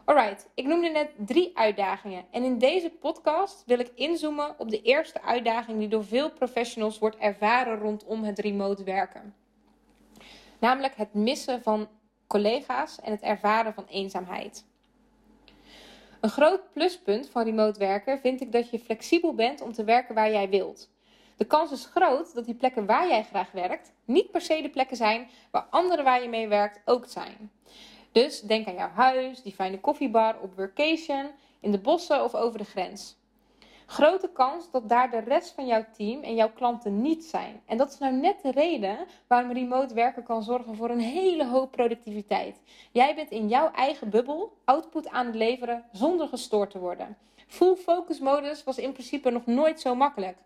Alright, 0.08 0.48
ik 0.54 0.66
noemde 0.66 0.88
net 0.88 1.10
drie 1.16 1.50
uitdagingen. 1.54 2.24
En 2.30 2.42
in 2.42 2.58
deze 2.58 2.90
podcast 2.90 3.62
wil 3.66 3.78
ik 3.78 3.90
inzoomen 3.94 4.54
op 4.58 4.70
de 4.70 4.82
eerste 4.82 5.22
uitdaging 5.22 5.78
die 5.78 5.88
door 5.88 6.04
veel 6.04 6.30
professionals 6.30 6.98
wordt 6.98 7.16
ervaren 7.16 7.78
rondom 7.78 8.22
het 8.22 8.38
remote 8.38 8.84
werken. 8.84 9.34
Namelijk 10.58 10.94
het 10.96 11.14
missen 11.14 11.62
van 11.62 11.88
collega's 12.26 13.00
en 13.00 13.10
het 13.10 13.20
ervaren 13.20 13.74
van 13.74 13.84
eenzaamheid. 13.88 14.64
Een 16.20 16.30
groot 16.30 16.72
pluspunt 16.72 17.28
van 17.28 17.44
remote 17.44 17.78
werken 17.78 18.18
vind 18.18 18.40
ik 18.40 18.52
dat 18.52 18.70
je 18.70 18.78
flexibel 18.78 19.34
bent 19.34 19.60
om 19.60 19.72
te 19.72 19.84
werken 19.84 20.14
waar 20.14 20.30
jij 20.30 20.48
wilt. 20.48 20.90
De 21.36 21.44
kans 21.44 21.72
is 21.72 21.84
groot 21.84 22.34
dat 22.34 22.44
die 22.44 22.54
plekken 22.54 22.86
waar 22.86 23.08
jij 23.08 23.24
graag 23.24 23.50
werkt 23.50 23.92
niet 24.04 24.30
per 24.30 24.40
se 24.40 24.62
de 24.62 24.70
plekken 24.70 24.96
zijn 24.96 25.28
waar 25.50 25.66
anderen 25.70 26.04
waar 26.04 26.22
je 26.22 26.28
mee 26.28 26.48
werkt 26.48 26.80
ook 26.84 27.06
zijn. 27.06 27.50
Dus 28.12 28.40
denk 28.40 28.66
aan 28.66 28.74
jouw 28.74 28.90
huis, 28.94 29.42
die 29.42 29.54
fijne 29.54 29.80
koffiebar, 29.80 30.40
op 30.40 30.52
vacation, 30.56 31.30
in 31.60 31.70
de 31.72 31.78
bossen 31.78 32.24
of 32.24 32.34
over 32.34 32.58
de 32.58 32.64
grens. 32.64 33.16
Grote 33.86 34.30
kans 34.32 34.70
dat 34.70 34.88
daar 34.88 35.10
de 35.10 35.18
rest 35.18 35.54
van 35.54 35.66
jouw 35.66 35.84
team 35.96 36.22
en 36.22 36.34
jouw 36.34 36.52
klanten 36.52 37.02
niet 37.02 37.24
zijn. 37.24 37.60
En 37.66 37.76
dat 37.76 37.92
is 37.92 37.98
nou 37.98 38.12
net 38.12 38.42
de 38.42 38.50
reden 38.50 38.98
waarom 39.26 39.52
remote 39.52 39.94
werken 39.94 40.22
kan 40.22 40.42
zorgen 40.42 40.76
voor 40.76 40.90
een 40.90 41.00
hele 41.00 41.46
hoop 41.46 41.70
productiviteit. 41.70 42.60
Jij 42.92 43.14
bent 43.14 43.30
in 43.30 43.48
jouw 43.48 43.70
eigen 43.70 44.10
bubbel 44.10 44.56
output 44.64 45.08
aan 45.08 45.26
het 45.26 45.34
leveren 45.34 45.84
zonder 45.92 46.28
gestoord 46.28 46.70
te 46.70 46.78
worden. 46.78 47.16
Full 47.46 47.76
focus 47.76 48.18
modus 48.18 48.64
was 48.64 48.78
in 48.78 48.92
principe 48.92 49.30
nog 49.30 49.46
nooit 49.46 49.80
zo 49.80 49.94
makkelijk. 49.94 50.36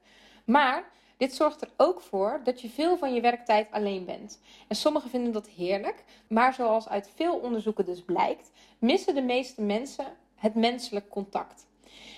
Maar 0.45 0.91
dit 1.23 1.35
zorgt 1.35 1.61
er 1.61 1.71
ook 1.77 2.01
voor 2.01 2.41
dat 2.45 2.61
je 2.61 2.69
veel 2.69 2.97
van 2.97 3.15
je 3.15 3.21
werktijd 3.21 3.69
alleen 3.71 4.05
bent. 4.05 4.41
En 4.69 4.77
sommigen 4.77 5.11
vinden 5.11 5.33
dat 5.33 5.49
heerlijk, 5.49 6.05
maar 6.27 6.55
zoals 6.55 6.89
uit 6.89 7.11
veel 7.15 7.37
onderzoeken 7.37 7.85
dus 7.85 8.03
blijkt, 8.03 8.51
missen 8.79 9.15
de 9.15 9.23
meeste 9.23 9.63
mensen 9.63 10.07
het 10.35 10.55
menselijk 10.55 11.09
contact. 11.09 11.67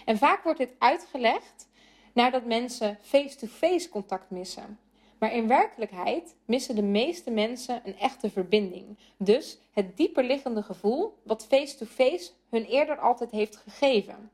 En 0.05 0.19
vaak 0.19 0.43
wordt 0.43 0.59
dit 0.59 0.73
uitgelegd 0.79 1.69
nadat 2.13 2.45
mensen 2.45 2.99
face-to-face 3.03 3.89
contact 3.89 4.31
missen. 4.31 4.79
Maar 5.19 5.33
in 5.33 5.49
werkelijkheid 5.49 6.35
missen 6.45 6.75
de 6.75 6.83
meeste 6.83 7.31
mensen 7.31 7.81
een 7.85 7.99
echte 7.99 8.31
verbinding. 8.31 8.99
Dus 9.17 9.59
het 9.73 9.97
dieperliggende 9.97 10.63
gevoel 10.63 11.19
wat 11.23 11.47
face-to-face 11.47 12.31
hun 12.51 12.65
eerder 12.65 12.99
altijd 12.99 13.31
heeft 13.31 13.57
gegeven. 13.57 14.31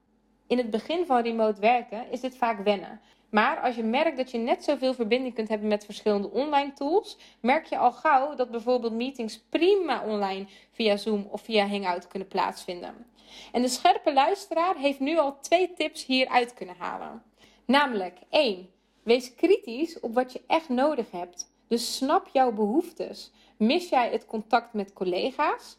In 0.47 0.59
het 0.59 0.71
begin 0.71 1.07
van 1.07 1.23
remote 1.23 1.61
werken 1.61 2.11
is 2.11 2.21
dit 2.21 2.37
vaak 2.37 2.65
wennen. 2.65 3.01
Maar 3.31 3.61
als 3.61 3.77
je 3.77 3.83
merkt 3.83 4.17
dat 4.17 4.31
je 4.31 4.39
net 4.39 4.65
zoveel 4.65 4.95
verbinding 4.95 5.35
kunt 5.35 5.49
hebben 5.49 5.69
met 5.69 5.85
verschillende 5.85 6.31
online 6.31 6.73
tools, 6.73 7.17
merk 7.41 7.67
je 7.67 7.79
al 7.79 7.93
gauw 7.93 8.35
dat 8.35 8.51
bijvoorbeeld 8.51 8.93
meetings 8.93 9.39
prima 9.49 10.03
online 10.05 10.47
via 10.73 10.97
Zoom 10.97 11.27
of 11.31 11.43
via 11.43 11.67
Hangout 11.67 12.07
kunnen 12.07 12.29
plaatsvinden. 12.29 13.07
En 13.53 13.63
de 13.63 13.69
scherpe 13.69 14.13
luisteraar 14.13 14.77
heeft 14.77 15.01
nu 15.01 15.19
al 15.19 15.41
twee 15.41 15.73
tips 15.73 16.07
hieruit 16.07 16.55
kunnen 16.55 16.77
halen. 16.79 17.23
Namelijk 17.65 18.19
1. 18.31 18.71
Wees 19.03 19.35
kritisch 19.35 20.01
op 20.01 20.15
wat 20.15 20.33
je 20.33 20.43
echt 20.47 20.69
nodig 20.69 21.11
hebt. 21.11 21.53
Dus 21.69 21.97
snap 21.97 22.29
jouw 22.33 22.53
behoeftes. 22.53 23.33
Mis 23.57 23.89
jij 23.89 24.11
het 24.11 24.27
contact 24.27 24.73
met 24.73 24.93
collega's? 24.93 25.79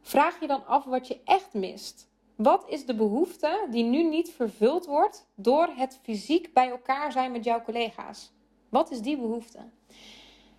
Vraag 0.00 0.40
je 0.40 0.46
dan 0.46 0.66
af 0.66 0.84
wat 0.84 1.08
je 1.08 1.20
echt 1.24 1.52
mist. 1.52 2.10
Wat 2.42 2.68
is 2.68 2.86
de 2.86 2.94
behoefte 2.94 3.66
die 3.70 3.84
nu 3.84 4.02
niet 4.02 4.30
vervuld 4.30 4.86
wordt 4.86 5.26
door 5.34 5.68
het 5.76 5.98
fysiek 6.02 6.52
bij 6.52 6.68
elkaar 6.68 7.12
zijn 7.12 7.32
met 7.32 7.44
jouw 7.44 7.62
collega's? 7.62 8.32
Wat 8.68 8.90
is 8.90 9.00
die 9.00 9.16
behoefte? 9.16 9.58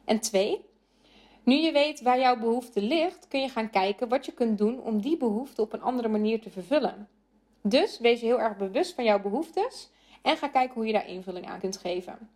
En 0.05 0.19
twee, 0.19 0.65
nu 1.43 1.55
je 1.55 1.71
weet 1.71 2.01
waar 2.01 2.19
jouw 2.19 2.39
behoefte 2.39 2.81
ligt, 2.81 3.27
kun 3.27 3.41
je 3.41 3.49
gaan 3.49 3.69
kijken 3.69 4.09
wat 4.09 4.25
je 4.25 4.31
kunt 4.31 4.57
doen 4.57 4.81
om 4.81 5.01
die 5.01 5.17
behoefte 5.17 5.61
op 5.61 5.73
een 5.73 5.81
andere 5.81 6.07
manier 6.07 6.41
te 6.41 6.49
vervullen. 6.49 7.09
Dus 7.61 7.99
wees 7.99 8.19
je 8.19 8.25
heel 8.25 8.41
erg 8.41 8.57
bewust 8.57 8.93
van 8.93 9.03
jouw 9.03 9.21
behoeftes 9.21 9.89
en 10.21 10.37
ga 10.37 10.47
kijken 10.47 10.73
hoe 10.73 10.85
je 10.85 10.93
daar 10.93 11.07
invulling 11.07 11.45
aan 11.45 11.59
kunt 11.59 11.77
geven. 11.77 12.29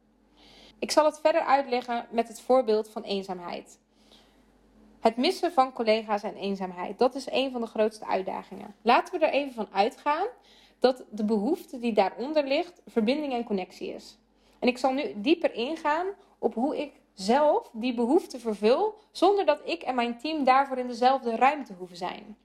Ik 0.80 0.92
zal 0.92 1.06
het 1.06 1.20
verder 1.20 1.42
uitleggen 1.42 2.08
met 2.12 2.28
het 2.28 2.42
voorbeeld 2.42 2.90
van 2.90 3.04
eenzaamheid. 3.04 3.80
Het 5.08 5.18
missen 5.18 5.52
van 5.52 5.74
collega's 5.74 6.24
en 6.24 6.36
eenzaamheid, 6.36 7.00
dat 7.00 7.16
is 7.16 7.32
een 7.32 7.52
van 7.52 7.62
de 7.62 7.68
grootste 7.68 8.06
uitdagingen. 8.06 8.76
Laten 8.82 9.20
we 9.20 9.26
er 9.26 9.34
even 9.34 9.54
van 9.54 9.68
uitgaan 9.72 10.28
dat 10.80 11.04
de 11.10 11.24
behoefte 11.24 11.80
die 11.80 11.94
daaronder 11.94 12.48
ligt 12.48 12.82
verbinding 12.88 13.34
en 13.34 13.44
connectie 13.44 13.94
is. 13.94 14.18
En 14.60 14.68
ik 14.68 14.78
zal 14.78 14.92
nu 14.92 15.04
dieper 15.16 15.54
ingaan 15.54 16.08
op 16.40 16.54
hoe 16.54 16.78
ik 16.78 16.92
zelf 17.14 17.70
die 17.74 17.94
behoefte 17.94 18.40
vervul, 18.40 18.96
zonder 19.12 19.46
dat 19.46 19.62
ik 19.64 19.82
en 19.82 19.96
mijn 19.96 20.18
team 20.18 20.44
daarvoor 20.44 20.78
in 20.78 20.88
dezelfde 20.88 21.36
ruimte 21.36 21.74
hoeven 21.74 21.98
zijn. 21.98 22.38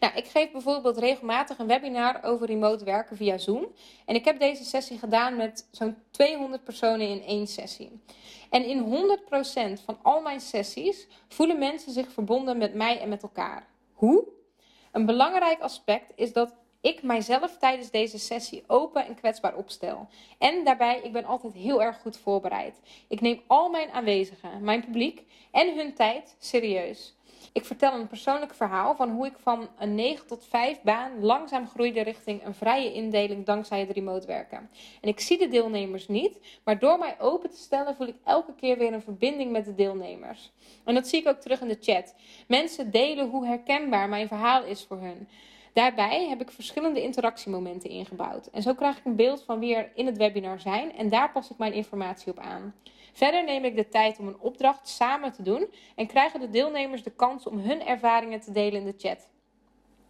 Nou, 0.00 0.14
ik 0.14 0.26
geef 0.26 0.50
bijvoorbeeld 0.50 0.98
regelmatig 0.98 1.58
een 1.58 1.66
webinar 1.66 2.22
over 2.22 2.46
remote 2.46 2.84
werken 2.84 3.16
via 3.16 3.38
Zoom. 3.38 3.66
En 4.06 4.14
ik 4.14 4.24
heb 4.24 4.38
deze 4.38 4.64
sessie 4.64 4.98
gedaan 4.98 5.36
met 5.36 5.68
zo'n 5.70 5.96
200 6.10 6.64
personen 6.64 7.08
in 7.08 7.22
één 7.22 7.46
sessie. 7.46 8.00
En 8.50 8.64
in 8.64 8.84
100% 9.78 9.84
van 9.84 9.98
al 10.02 10.20
mijn 10.20 10.40
sessies 10.40 11.06
voelen 11.28 11.58
mensen 11.58 11.92
zich 11.92 12.12
verbonden 12.12 12.58
met 12.58 12.74
mij 12.74 13.00
en 13.00 13.08
met 13.08 13.22
elkaar. 13.22 13.66
Hoe? 13.92 14.24
Een 14.92 15.06
belangrijk 15.06 15.60
aspect 15.60 16.12
is 16.14 16.32
dat 16.32 16.54
ik 16.80 17.02
mijzelf 17.02 17.56
tijdens 17.58 17.90
deze 17.90 18.18
sessie 18.18 18.64
open 18.66 19.06
en 19.06 19.14
kwetsbaar 19.14 19.54
opstel. 19.54 20.08
En 20.38 20.64
daarbij, 20.64 21.00
ik 21.02 21.12
ben 21.12 21.24
altijd 21.24 21.52
heel 21.52 21.82
erg 21.82 22.00
goed 22.00 22.16
voorbereid. 22.16 22.80
Ik 23.08 23.20
neem 23.20 23.40
al 23.46 23.68
mijn 23.68 23.90
aanwezigen, 23.90 24.64
mijn 24.64 24.84
publiek 24.84 25.22
en 25.50 25.76
hun 25.76 25.94
tijd 25.94 26.36
serieus. 26.38 27.14
Ik 27.52 27.64
vertel 27.64 27.92
een 27.92 28.06
persoonlijk 28.06 28.54
verhaal 28.54 28.96
van 28.96 29.10
hoe 29.10 29.26
ik 29.26 29.36
van 29.42 29.68
een 29.78 29.94
9 29.94 30.26
tot 30.26 30.46
5 30.48 30.80
baan 30.82 31.20
langzaam 31.20 31.68
groeide 31.68 32.00
richting 32.00 32.44
een 32.44 32.54
vrije 32.54 32.92
indeling 32.92 33.46
dankzij 33.46 33.80
het 33.80 33.90
remote 33.90 34.26
werken. 34.26 34.70
En 35.00 35.08
ik 35.08 35.20
zie 35.20 35.38
de 35.38 35.48
deelnemers 35.48 36.08
niet, 36.08 36.38
maar 36.64 36.78
door 36.78 36.98
mij 36.98 37.16
open 37.20 37.50
te 37.50 37.56
stellen 37.56 37.94
voel 37.94 38.06
ik 38.06 38.16
elke 38.24 38.54
keer 38.54 38.78
weer 38.78 38.92
een 38.92 39.02
verbinding 39.02 39.52
met 39.52 39.64
de 39.64 39.74
deelnemers. 39.74 40.52
En 40.84 40.94
dat 40.94 41.08
zie 41.08 41.20
ik 41.20 41.28
ook 41.28 41.40
terug 41.40 41.60
in 41.60 41.68
de 41.68 41.78
chat. 41.80 42.14
Mensen 42.48 42.90
delen 42.90 43.28
hoe 43.28 43.46
herkenbaar 43.46 44.08
mijn 44.08 44.28
verhaal 44.28 44.64
is 44.64 44.84
voor 44.84 45.00
hun. 45.00 45.28
Daarbij 45.72 46.26
heb 46.28 46.40
ik 46.40 46.50
verschillende 46.50 47.02
interactiemomenten 47.02 47.90
ingebouwd. 47.90 48.46
En 48.46 48.62
zo 48.62 48.74
krijg 48.74 48.98
ik 48.98 49.04
een 49.04 49.16
beeld 49.16 49.42
van 49.42 49.58
wie 49.58 49.74
er 49.74 49.90
in 49.94 50.06
het 50.06 50.16
webinar 50.16 50.60
zijn 50.60 50.96
en 50.96 51.08
daar 51.08 51.32
pas 51.32 51.50
ik 51.50 51.58
mijn 51.58 51.72
informatie 51.72 52.32
op 52.32 52.38
aan. 52.38 52.74
Verder 53.12 53.44
neem 53.44 53.64
ik 53.64 53.76
de 53.76 53.88
tijd 53.88 54.18
om 54.18 54.26
een 54.26 54.40
opdracht 54.40 54.88
samen 54.88 55.32
te 55.32 55.42
doen 55.42 55.66
en 55.94 56.06
krijgen 56.06 56.40
de 56.40 56.50
deelnemers 56.50 57.02
de 57.02 57.10
kans 57.10 57.46
om 57.46 57.58
hun 57.58 57.86
ervaringen 57.86 58.40
te 58.40 58.52
delen 58.52 58.80
in 58.80 58.86
de 58.86 58.94
chat. 58.98 59.28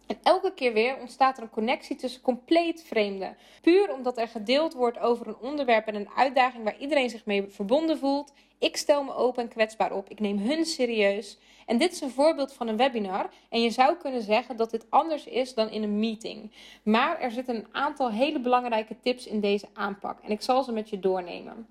En 0.07 0.17
elke 0.23 0.53
keer 0.53 0.73
weer 0.73 0.97
ontstaat 0.99 1.37
er 1.37 1.43
een 1.43 1.49
connectie 1.49 1.95
tussen 1.95 2.21
compleet 2.21 2.83
vreemden. 2.83 3.37
Puur 3.61 3.93
omdat 3.93 4.17
er 4.17 4.27
gedeeld 4.27 4.73
wordt 4.73 4.99
over 4.99 5.27
een 5.27 5.37
onderwerp 5.41 5.87
en 5.87 5.95
een 5.95 6.09
uitdaging 6.15 6.63
waar 6.63 6.77
iedereen 6.77 7.09
zich 7.09 7.25
mee 7.25 7.47
verbonden 7.47 7.97
voelt. 7.97 8.33
Ik 8.57 8.77
stel 8.77 9.03
me 9.03 9.13
open 9.13 9.43
en 9.43 9.49
kwetsbaar 9.49 9.91
op. 9.91 10.09
Ik 10.09 10.19
neem 10.19 10.37
hun 10.37 10.65
serieus. 10.65 11.37
En 11.65 11.77
dit 11.77 11.91
is 11.91 12.01
een 12.01 12.11
voorbeeld 12.11 12.53
van 12.53 12.67
een 12.67 12.77
webinar. 12.77 13.29
En 13.49 13.61
je 13.61 13.69
zou 13.69 13.95
kunnen 13.95 14.21
zeggen 14.21 14.57
dat 14.57 14.71
dit 14.71 14.85
anders 14.89 15.25
is 15.25 15.53
dan 15.53 15.69
in 15.69 15.83
een 15.83 15.99
meeting. 15.99 16.51
Maar 16.83 17.19
er 17.19 17.31
zitten 17.31 17.55
een 17.55 17.67
aantal 17.71 18.11
hele 18.11 18.39
belangrijke 18.39 18.95
tips 19.01 19.27
in 19.27 19.39
deze 19.39 19.67
aanpak. 19.73 20.19
En 20.23 20.31
ik 20.31 20.41
zal 20.41 20.63
ze 20.63 20.71
met 20.71 20.89
je 20.89 20.99
doornemen. 20.99 21.67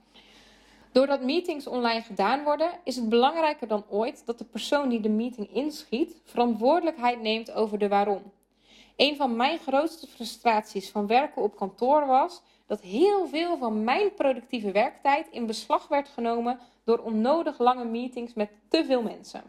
Doordat 0.93 1.23
meetings 1.23 1.67
online 1.67 2.03
gedaan 2.03 2.45
worden, 2.45 2.71
is 2.85 2.97
het 2.97 3.09
belangrijker 3.09 3.69
dan 3.69 3.85
ooit 3.89 4.23
dat 4.27 4.39
de 4.39 4.45
persoon 4.45 4.89
die 4.89 5.01
de 5.01 5.09
meeting 5.09 5.55
inschiet 5.55 6.17
verantwoordelijkheid 6.25 7.21
neemt 7.21 7.53
over 7.53 7.79
de 7.79 7.89
waarom. 7.89 8.23
Een 8.97 9.17
van 9.17 9.37
mijn 9.37 9.59
grootste 9.59 10.07
frustraties 10.07 10.91
van 10.91 11.07
werken 11.07 11.43
op 11.43 11.57
kantoor 11.57 12.07
was 12.07 12.43
dat 12.67 12.81
heel 12.81 13.27
veel 13.27 13.59
van 13.59 13.85
mijn 13.85 14.15
productieve 14.15 14.73
werktijd 14.73 15.29
in 15.31 15.47
beslag 15.47 15.89
werd 15.89 16.09
genomen 16.09 16.59
door 16.85 16.99
onnodig 16.99 17.59
lange 17.59 17.85
meetings 17.85 18.35
met 18.35 18.51
te 18.69 18.85
veel 18.85 19.03
mensen. 19.03 19.43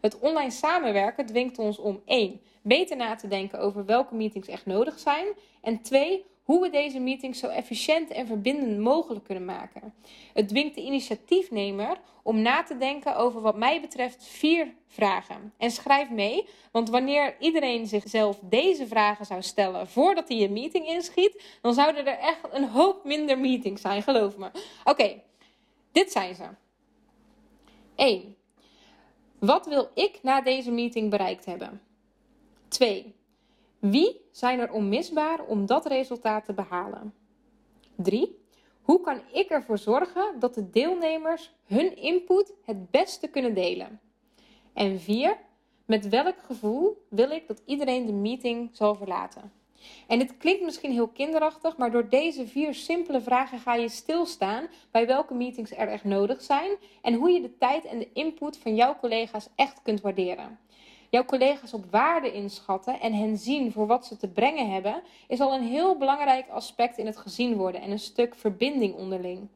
Het 0.00 0.18
online 0.18 0.50
samenwerken 0.50 1.26
dwingt 1.26 1.58
ons 1.58 1.78
om 1.78 2.02
1. 2.04 2.40
beter 2.62 2.96
na 2.96 3.14
te 3.14 3.28
denken 3.28 3.58
over 3.58 3.84
welke 3.84 4.14
meetings 4.14 4.48
echt 4.48 4.66
nodig 4.66 4.98
zijn 4.98 5.26
en 5.60 5.82
2 5.82 6.24
hoe 6.50 6.60
we 6.60 6.70
deze 6.70 6.98
meetings 6.98 7.38
zo 7.38 7.46
efficiënt 7.46 8.10
en 8.10 8.26
verbindend 8.26 8.78
mogelijk 8.78 9.24
kunnen 9.24 9.44
maken. 9.44 9.94
Het 10.32 10.48
dwingt 10.48 10.74
de 10.74 10.82
initiatiefnemer 10.82 12.00
om 12.22 12.42
na 12.42 12.62
te 12.62 12.76
denken 12.76 13.16
over 13.16 13.40
wat 13.40 13.56
mij 13.56 13.80
betreft 13.80 14.24
vier 14.24 14.74
vragen. 14.86 15.52
En 15.58 15.70
schrijf 15.70 16.10
mee, 16.10 16.48
want 16.72 16.90
wanneer 16.90 17.36
iedereen 17.38 17.86
zichzelf 17.86 18.38
deze 18.42 18.86
vragen 18.86 19.26
zou 19.26 19.42
stellen 19.42 19.88
voordat 19.88 20.28
hij 20.28 20.44
een 20.44 20.52
meeting 20.52 20.86
inschiet, 20.86 21.58
dan 21.62 21.74
zouden 21.74 22.06
er 22.06 22.18
echt 22.18 22.40
een 22.50 22.68
hoop 22.68 23.04
minder 23.04 23.38
meetings 23.38 23.82
zijn, 23.82 24.02
geloof 24.02 24.36
me. 24.36 24.50
Oké, 24.84 25.22
dit 25.92 26.12
zijn 26.12 26.34
ze. 26.34 26.44
1. 27.94 28.36
Wat 29.38 29.66
wil 29.66 29.90
ik 29.94 30.18
na 30.22 30.40
deze 30.40 30.70
meeting 30.70 31.10
bereikt 31.10 31.44
hebben? 31.44 31.82
2. 32.68 33.14
Wie 33.80 34.20
zijn 34.30 34.58
er 34.58 34.72
onmisbaar 34.72 35.44
om 35.44 35.66
dat 35.66 35.86
resultaat 35.86 36.44
te 36.44 36.52
behalen? 36.52 37.14
3. 37.96 38.38
Hoe 38.82 39.00
kan 39.00 39.20
ik 39.32 39.48
ervoor 39.48 39.78
zorgen 39.78 40.38
dat 40.38 40.54
de 40.54 40.70
deelnemers 40.70 41.52
hun 41.64 41.96
input 41.96 42.54
het 42.64 42.90
beste 42.90 43.28
kunnen 43.28 43.54
delen? 43.54 44.00
En 44.72 45.00
4. 45.00 45.36
Met 45.84 46.08
welk 46.08 46.38
gevoel 46.42 47.06
wil 47.08 47.30
ik 47.30 47.46
dat 47.46 47.62
iedereen 47.64 48.06
de 48.06 48.12
meeting 48.12 48.70
zal 48.72 48.94
verlaten? 48.94 49.52
En 50.06 50.18
dit 50.18 50.36
klinkt 50.36 50.62
misschien 50.62 50.92
heel 50.92 51.08
kinderachtig, 51.08 51.76
maar 51.76 51.90
door 51.90 52.08
deze 52.08 52.46
vier 52.46 52.74
simpele 52.74 53.20
vragen 53.20 53.58
ga 53.58 53.74
je 53.74 53.88
stilstaan 53.88 54.68
bij 54.90 55.06
welke 55.06 55.34
meetings 55.34 55.76
er 55.76 55.88
echt 55.88 56.04
nodig 56.04 56.42
zijn 56.42 56.70
en 57.02 57.14
hoe 57.14 57.30
je 57.30 57.40
de 57.40 57.58
tijd 57.58 57.84
en 57.84 57.98
de 57.98 58.08
input 58.12 58.58
van 58.58 58.74
jouw 58.74 58.96
collega's 58.96 59.48
echt 59.54 59.82
kunt 59.82 60.00
waarderen. 60.00 60.58
Jouw 61.10 61.24
collega's 61.24 61.72
op 61.72 61.84
waarde 61.90 62.32
inschatten 62.32 63.00
en 63.00 63.12
hen 63.12 63.36
zien 63.36 63.72
voor 63.72 63.86
wat 63.86 64.06
ze 64.06 64.16
te 64.16 64.28
brengen 64.28 64.70
hebben, 64.70 65.02
is 65.28 65.40
al 65.40 65.54
een 65.54 65.66
heel 65.66 65.96
belangrijk 65.98 66.48
aspect 66.48 66.98
in 66.98 67.06
het 67.06 67.16
gezien 67.16 67.56
worden 67.56 67.80
en 67.80 67.90
een 67.90 67.98
stuk 67.98 68.34
verbinding 68.34 68.94
onderling. 68.94 69.48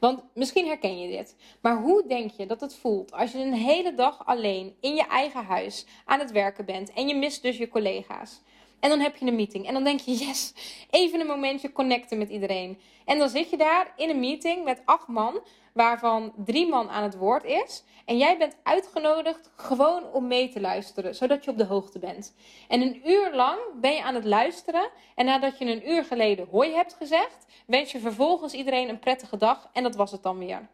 Want 0.00 0.22
misschien 0.34 0.66
herken 0.66 0.98
je 0.98 1.08
dit, 1.08 1.36
maar 1.60 1.80
hoe 1.80 2.06
denk 2.06 2.30
je 2.30 2.46
dat 2.46 2.60
het 2.60 2.74
voelt 2.74 3.12
als 3.12 3.32
je 3.32 3.38
een 3.38 3.54
hele 3.54 3.94
dag 3.94 4.26
alleen 4.26 4.76
in 4.80 4.94
je 4.94 5.06
eigen 5.06 5.44
huis 5.44 5.86
aan 6.04 6.18
het 6.18 6.30
werken 6.30 6.64
bent 6.64 6.92
en 6.92 7.08
je 7.08 7.14
mist 7.14 7.42
dus 7.42 7.56
je 7.56 7.68
collega's? 7.68 8.42
En 8.86 8.92
dan 8.92 9.00
heb 9.00 9.16
je 9.16 9.26
een 9.26 9.34
meeting. 9.34 9.66
En 9.66 9.72
dan 9.72 9.84
denk 9.84 10.00
je, 10.00 10.14
yes, 10.26 10.52
even 10.90 11.20
een 11.20 11.26
momentje 11.26 11.72
connecten 11.72 12.18
met 12.18 12.28
iedereen. 12.28 12.80
En 13.04 13.18
dan 13.18 13.28
zit 13.28 13.50
je 13.50 13.56
daar 13.56 13.92
in 13.96 14.10
een 14.10 14.20
meeting 14.20 14.64
met 14.64 14.82
acht 14.84 15.08
man, 15.08 15.40
waarvan 15.72 16.32
drie 16.36 16.68
man 16.68 16.88
aan 16.88 17.02
het 17.02 17.16
woord 17.16 17.44
is. 17.44 17.84
En 18.04 18.16
jij 18.16 18.38
bent 18.38 18.56
uitgenodigd 18.62 19.50
gewoon 19.56 20.12
om 20.12 20.26
mee 20.26 20.48
te 20.48 20.60
luisteren, 20.60 21.14
zodat 21.14 21.44
je 21.44 21.50
op 21.50 21.58
de 21.58 21.64
hoogte 21.64 21.98
bent. 21.98 22.34
En 22.68 22.80
een 22.80 23.08
uur 23.08 23.34
lang 23.34 23.58
ben 23.80 23.92
je 23.92 24.02
aan 24.02 24.14
het 24.14 24.24
luisteren. 24.24 24.90
En 25.14 25.24
nadat 25.24 25.58
je 25.58 25.64
een 25.64 25.90
uur 25.90 26.04
geleden 26.04 26.48
hoi 26.50 26.72
hebt 26.72 26.94
gezegd, 26.94 27.46
wens 27.66 27.92
je 27.92 27.98
vervolgens 27.98 28.52
iedereen 28.52 28.88
een 28.88 28.98
prettige 28.98 29.36
dag. 29.36 29.68
En 29.72 29.82
dat 29.82 29.96
was 29.96 30.12
het 30.12 30.22
dan 30.22 30.38
weer. 30.38 30.68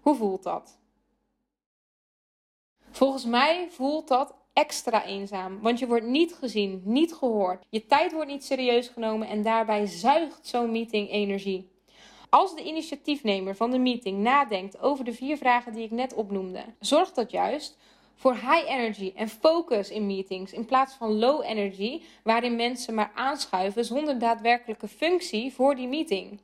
Hoe 0.00 0.14
voelt 0.14 0.42
dat? 0.42 0.78
Volgens 2.90 3.24
mij 3.24 3.66
voelt 3.70 4.08
dat 4.08 4.34
extra 4.56 5.04
eenzaam, 5.04 5.60
want 5.60 5.78
je 5.78 5.86
wordt 5.86 6.06
niet 6.06 6.34
gezien, 6.34 6.82
niet 6.84 7.14
gehoord. 7.14 7.64
Je 7.70 7.86
tijd 7.86 8.12
wordt 8.12 8.30
niet 8.30 8.44
serieus 8.44 8.88
genomen 8.88 9.28
en 9.28 9.42
daarbij 9.42 9.86
zuigt 9.86 10.46
zo'n 10.46 10.70
meeting 10.70 11.10
energie. 11.10 11.70
Als 12.30 12.54
de 12.54 12.64
initiatiefnemer 12.64 13.56
van 13.56 13.70
de 13.70 13.78
meeting 13.78 14.18
nadenkt 14.18 14.80
over 14.80 15.04
de 15.04 15.12
vier 15.12 15.36
vragen 15.36 15.72
die 15.72 15.84
ik 15.84 15.90
net 15.90 16.14
opnoemde, 16.14 16.64
zorgt 16.80 17.14
dat 17.14 17.30
juist 17.30 17.78
Voor 18.18 18.34
high 18.34 18.68
energy 18.68 19.12
en 19.14 19.28
focus 19.28 19.90
in 19.90 20.06
meetings 20.06 20.52
in 20.52 20.64
plaats 20.64 20.94
van 20.94 21.18
low 21.18 21.44
energy, 21.44 22.02
waarin 22.22 22.56
mensen 22.56 22.94
maar 22.94 23.12
aanschuiven 23.14 23.84
zonder 23.84 24.18
daadwerkelijke 24.18 24.88
functie 24.88 25.52
voor 25.52 25.74
die 25.74 25.88
meeting. 25.88 26.40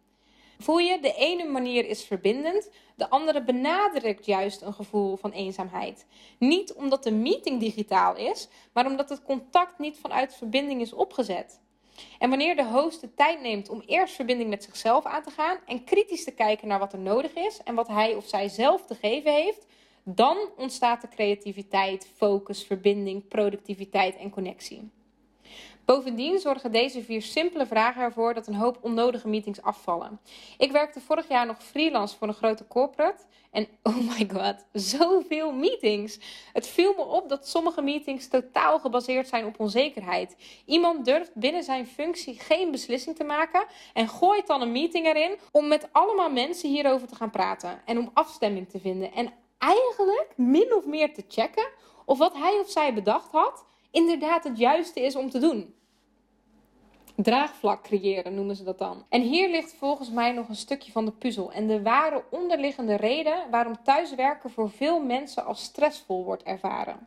Voel 0.58 0.78
je, 0.78 1.00
de 1.00 1.14
ene 1.14 1.44
manier 1.44 1.88
is 1.88 2.04
verbindend, 2.04 2.70
de 2.94 3.10
andere 3.10 3.42
benadrukt 3.42 4.26
juist 4.26 4.62
een 4.62 4.74
gevoel 4.74 5.16
van 5.16 5.30
eenzaamheid. 5.30 6.06
Niet 6.38 6.72
omdat 6.72 7.02
de 7.02 7.12
meeting 7.12 7.60
digitaal 7.60 8.16
is, 8.16 8.48
maar 8.72 8.86
omdat 8.86 9.08
het 9.08 9.22
contact 9.22 9.78
niet 9.78 9.98
vanuit 9.98 10.34
verbinding 10.34 10.80
is 10.80 10.92
opgezet. 10.92 11.60
En 12.18 12.28
wanneer 12.28 12.56
de 12.56 12.64
host 12.64 13.00
de 13.00 13.14
tijd 13.14 13.40
neemt 13.40 13.68
om 13.68 13.82
eerst 13.86 14.14
verbinding 14.14 14.50
met 14.50 14.64
zichzelf 14.64 15.04
aan 15.04 15.22
te 15.22 15.30
gaan 15.30 15.58
en 15.66 15.84
kritisch 15.84 16.24
te 16.24 16.30
kijken 16.30 16.68
naar 16.68 16.78
wat 16.78 16.92
er 16.92 16.98
nodig 16.98 17.34
is 17.34 17.60
en 17.64 17.74
wat 17.74 17.88
hij 17.88 18.14
of 18.14 18.26
zij 18.26 18.48
zelf 18.48 18.86
te 18.86 18.94
geven 18.94 19.32
heeft, 19.32 19.66
dan 20.04 20.36
ontstaat 20.56 21.00
de 21.00 21.08
creativiteit, 21.08 22.08
focus, 22.16 22.64
verbinding, 22.64 23.28
productiviteit 23.28 24.16
en 24.16 24.30
connectie. 24.30 24.90
Bovendien 25.84 26.38
zorgen 26.38 26.72
deze 26.72 27.02
vier 27.02 27.22
simpele 27.22 27.66
vragen 27.66 28.02
ervoor 28.02 28.34
dat 28.34 28.46
een 28.46 28.54
hoop 28.54 28.78
onnodige 28.80 29.28
meetings 29.28 29.62
afvallen. 29.62 30.20
Ik 30.58 30.72
werkte 30.72 31.00
vorig 31.00 31.28
jaar 31.28 31.46
nog 31.46 31.62
freelance 31.62 32.16
voor 32.16 32.28
een 32.28 32.34
grote 32.34 32.66
corporate. 32.66 33.24
En 33.50 33.66
oh 33.82 33.96
my 33.96 34.28
god, 34.32 34.66
zoveel 34.72 35.52
meetings. 35.52 36.18
Het 36.52 36.66
viel 36.66 36.94
me 36.96 37.04
op 37.04 37.28
dat 37.28 37.48
sommige 37.48 37.82
meetings 37.82 38.28
totaal 38.28 38.78
gebaseerd 38.78 39.28
zijn 39.28 39.44
op 39.44 39.60
onzekerheid. 39.60 40.36
Iemand 40.64 41.04
durft 41.04 41.34
binnen 41.34 41.62
zijn 41.62 41.86
functie 41.86 42.40
geen 42.40 42.70
beslissing 42.70 43.16
te 43.16 43.24
maken 43.24 43.64
en 43.92 44.08
gooit 44.08 44.46
dan 44.46 44.60
een 44.60 44.72
meeting 44.72 45.06
erin 45.06 45.38
om 45.50 45.68
met 45.68 45.88
allemaal 45.92 46.30
mensen 46.30 46.68
hierover 46.68 47.08
te 47.08 47.14
gaan 47.14 47.30
praten 47.30 47.82
en 47.84 47.98
om 47.98 48.10
afstemming 48.14 48.68
te 48.68 48.80
vinden. 48.80 49.12
En 49.12 49.32
eigenlijk 49.58 50.32
min 50.36 50.74
of 50.74 50.86
meer 50.86 51.14
te 51.14 51.24
checken 51.28 51.68
of 52.04 52.18
wat 52.18 52.34
hij 52.34 52.58
of 52.60 52.70
zij 52.70 52.94
bedacht 52.94 53.32
had 53.32 53.64
inderdaad 53.92 54.44
het 54.44 54.58
juiste 54.58 55.00
is 55.00 55.16
om 55.16 55.30
te 55.30 55.38
doen. 55.38 55.74
Draagvlak 57.16 57.82
creëren 57.82 58.34
noemen 58.34 58.56
ze 58.56 58.64
dat 58.64 58.78
dan. 58.78 59.04
En 59.08 59.20
hier 59.20 59.50
ligt 59.50 59.74
volgens 59.74 60.10
mij 60.10 60.32
nog 60.32 60.48
een 60.48 60.56
stukje 60.56 60.92
van 60.92 61.04
de 61.04 61.12
puzzel 61.12 61.52
en 61.52 61.66
de 61.66 61.82
ware 61.82 62.24
onderliggende 62.30 62.96
reden 62.96 63.50
waarom 63.50 63.82
thuiswerken 63.82 64.50
voor 64.50 64.70
veel 64.70 65.02
mensen 65.02 65.44
als 65.44 65.62
stressvol 65.62 66.24
wordt 66.24 66.42
ervaren. 66.42 67.06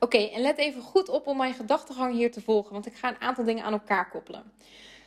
Oké, 0.00 0.18
en 0.18 0.40
let 0.40 0.58
even 0.58 0.82
goed 0.82 1.08
op 1.08 1.26
om 1.26 1.36
mijn 1.36 1.54
gedachtegang 1.54 2.14
hier 2.14 2.32
te 2.32 2.40
volgen, 2.40 2.72
want 2.72 2.86
ik 2.86 2.94
ga 2.94 3.08
een 3.08 3.20
aantal 3.20 3.44
dingen 3.44 3.64
aan 3.64 3.72
elkaar 3.72 4.10
koppelen. 4.10 4.52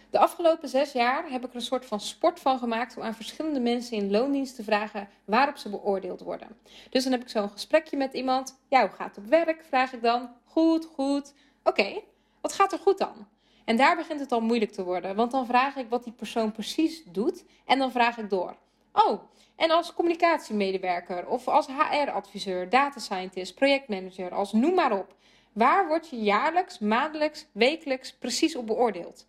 De 0.09 0.19
afgelopen 0.19 0.69
zes 0.69 0.91
jaar 0.91 1.29
heb 1.29 1.43
ik 1.45 1.49
er 1.49 1.55
een 1.55 1.61
soort 1.61 1.85
van 1.85 1.99
sport 1.99 2.39
van 2.39 2.59
gemaakt 2.59 2.97
om 2.97 3.03
aan 3.03 3.13
verschillende 3.13 3.59
mensen 3.59 3.97
in 3.97 4.11
loondienst 4.11 4.55
te 4.55 4.63
vragen 4.63 5.09
waarop 5.25 5.57
ze 5.57 5.69
beoordeeld 5.69 6.21
worden. 6.21 6.47
Dus 6.89 7.03
dan 7.03 7.11
heb 7.11 7.21
ik 7.21 7.29
zo'n 7.29 7.49
gesprekje 7.49 7.97
met 7.97 8.13
iemand. 8.13 8.59
Ja, 8.67 8.81
hoe 8.81 8.89
gaat 8.89 9.15
het 9.15 9.23
op 9.25 9.29
werk? 9.29 9.63
Vraag 9.63 9.93
ik 9.93 10.01
dan. 10.01 10.29
Goed, 10.51 10.87
goed. 10.93 11.33
Oké, 11.63 12.01
wat 12.41 12.53
gaat 12.53 12.71
er 12.71 12.79
goed 12.79 12.97
dan? 12.97 13.27
En 13.65 13.77
daar 13.77 13.95
begint 13.95 14.19
het 14.19 14.31
al 14.31 14.41
moeilijk 14.41 14.71
te 14.71 14.83
worden, 14.83 15.15
want 15.15 15.31
dan 15.31 15.45
vraag 15.45 15.75
ik 15.75 15.89
wat 15.89 16.03
die 16.03 16.13
persoon 16.13 16.51
precies 16.51 17.03
doet 17.03 17.43
en 17.65 17.79
dan 17.79 17.91
vraag 17.91 18.17
ik 18.17 18.29
door. 18.29 18.55
Oh, 18.93 19.21
en 19.55 19.71
als 19.71 19.93
communicatiemedewerker 19.93 21.27
of 21.27 21.47
als 21.47 21.67
HR-adviseur, 21.67 22.69
data 22.69 22.99
scientist, 22.99 23.55
projectmanager, 23.55 24.33
als 24.33 24.53
noem 24.53 24.73
maar 24.73 24.97
op. 24.97 25.15
Waar 25.51 25.87
word 25.87 26.09
je 26.09 26.17
jaarlijks, 26.17 26.79
maandelijks, 26.79 27.45
wekelijks 27.51 28.13
precies 28.13 28.55
op 28.55 28.67
beoordeeld? 28.67 29.25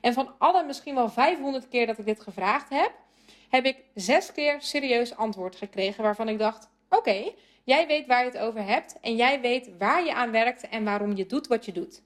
En 0.00 0.12
van 0.12 0.34
alle 0.38 0.64
misschien 0.64 0.94
wel 0.94 1.08
500 1.08 1.68
keer 1.68 1.86
dat 1.86 1.98
ik 1.98 2.04
dit 2.04 2.20
gevraagd 2.20 2.68
heb, 2.68 2.92
heb 3.48 3.64
ik 3.64 3.76
zes 3.94 4.32
keer 4.32 4.56
serieus 4.60 5.16
antwoord 5.16 5.56
gekregen 5.56 6.02
waarvan 6.02 6.28
ik 6.28 6.38
dacht: 6.38 6.68
oké, 6.88 7.32
jij 7.64 7.86
weet 7.86 8.06
waar 8.06 8.24
je 8.24 8.30
het 8.30 8.38
over 8.38 8.64
hebt 8.64 9.00
en 9.00 9.16
jij 9.16 9.40
weet 9.40 9.70
waar 9.78 10.04
je 10.04 10.14
aan 10.14 10.30
werkt 10.30 10.68
en 10.68 10.84
waarom 10.84 11.16
je 11.16 11.26
doet 11.26 11.46
wat 11.46 11.64
je 11.64 11.72
doet. 11.72 12.02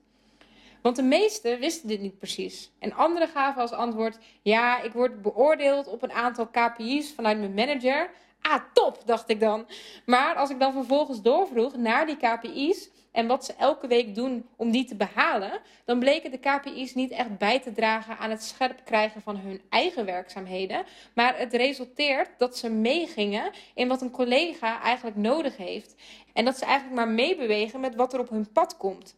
Want 0.83 0.97
de 0.97 1.03
meesten 1.03 1.59
wisten 1.59 1.89
dit 1.89 2.01
niet 2.01 2.19
precies. 2.19 2.71
En 2.79 2.93
anderen 2.93 3.29
gaven 3.29 3.63
als 3.63 3.73
antwoord: 3.73 4.19
ja, 4.43 4.83
ik 4.83 4.93
word 4.93 5.23
beoordeeld 5.23 5.87
op 5.87 6.03
een 6.03 6.13
aantal 6.13 6.47
KPI's 6.47 7.13
vanuit 7.13 7.39
mijn 7.39 7.55
manager. 7.55 8.11
Ah, 8.41 8.63
top, 8.73 9.03
dacht 9.05 9.29
ik 9.31 9.41
dan. 9.41 9.67
Maar 10.07 10.35
als 10.35 10.51
ik 10.51 10.61
dan 10.61 10.73
vervolgens 10.73 11.23
doorvroeg 11.23 11.77
naar 11.77 12.07
die 12.07 12.17
KPI's, 12.17 12.91
en 13.19 13.27
wat 13.27 13.45
ze 13.45 13.53
elke 13.53 13.87
week 13.87 14.15
doen 14.15 14.49
om 14.57 14.71
die 14.71 14.85
te 14.85 14.95
behalen, 14.95 15.61
dan 15.85 15.99
bleken 15.99 16.31
de 16.31 16.39
KPI's 16.39 16.95
niet 16.95 17.11
echt 17.11 17.39
bij 17.39 17.61
te 17.61 17.73
dragen 17.73 18.19
aan 18.19 18.31
het 18.31 18.43
scherp 18.43 18.81
krijgen 18.85 19.23
van 19.23 19.37
hun 19.37 19.61
eigen 19.69 20.05
werkzaamheden. 20.05 20.85
Maar 21.15 21.39
het 21.39 21.53
resulteert 21.53 22.31
dat 22.39 22.57
ze 22.57 22.71
meegingen 22.71 23.51
in 23.75 23.89
wat 23.89 24.01
een 24.03 24.11
collega 24.11 24.83
eigenlijk 24.83 25.17
nodig 25.17 25.57
heeft. 25.57 25.95
En 26.33 26.45
dat 26.45 26.59
ze 26.59 26.65
eigenlijk 26.65 26.97
maar 26.97 27.09
meebewegen 27.09 27.81
met 27.81 27.95
wat 27.95 28.13
er 28.13 28.21
op 28.21 28.29
hun 28.29 28.53
pad 28.53 28.77
komt. 28.77 29.17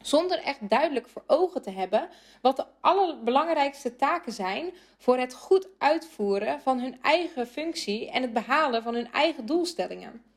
Zonder 0.00 0.38
echt 0.38 0.68
duidelijk 0.68 1.08
voor 1.08 1.24
ogen 1.26 1.62
te 1.62 1.70
hebben 1.70 2.08
wat 2.42 2.56
de 2.56 2.66
allerbelangrijkste 2.80 3.96
taken 3.96 4.32
zijn 4.32 4.70
voor 4.98 5.18
het 5.18 5.34
goed 5.34 5.68
uitvoeren 5.78 6.60
van 6.60 6.80
hun 6.80 6.98
eigen 7.02 7.46
functie 7.46 8.10
en 8.10 8.22
het 8.22 8.32
behalen 8.32 8.82
van 8.82 8.94
hun 8.94 9.12
eigen 9.12 9.46
doelstellingen. 9.46 10.27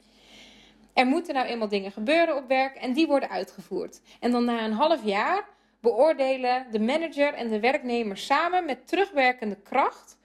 Er 0.94 1.06
moeten 1.06 1.34
nou 1.34 1.48
eenmaal 1.48 1.68
dingen 1.68 1.92
gebeuren 1.92 2.36
op 2.36 2.48
werk 2.48 2.76
en 2.76 2.94
die 2.94 3.08
worden 3.08 3.30
uitgevoerd. 3.30 4.02
En 4.20 4.32
dan 4.32 4.46
na 4.46 4.66
een 4.66 4.74
half 4.74 5.04
jaar 5.04 5.48
beoordelen 5.80 6.66
de 6.72 6.80
manager 6.80 7.34
en 7.34 7.50
de 7.50 7.60
werknemer 7.60 8.18
samen 8.18 8.66
met 8.66 8.88
terugwerkende 8.88 9.58
kracht 9.64 10.18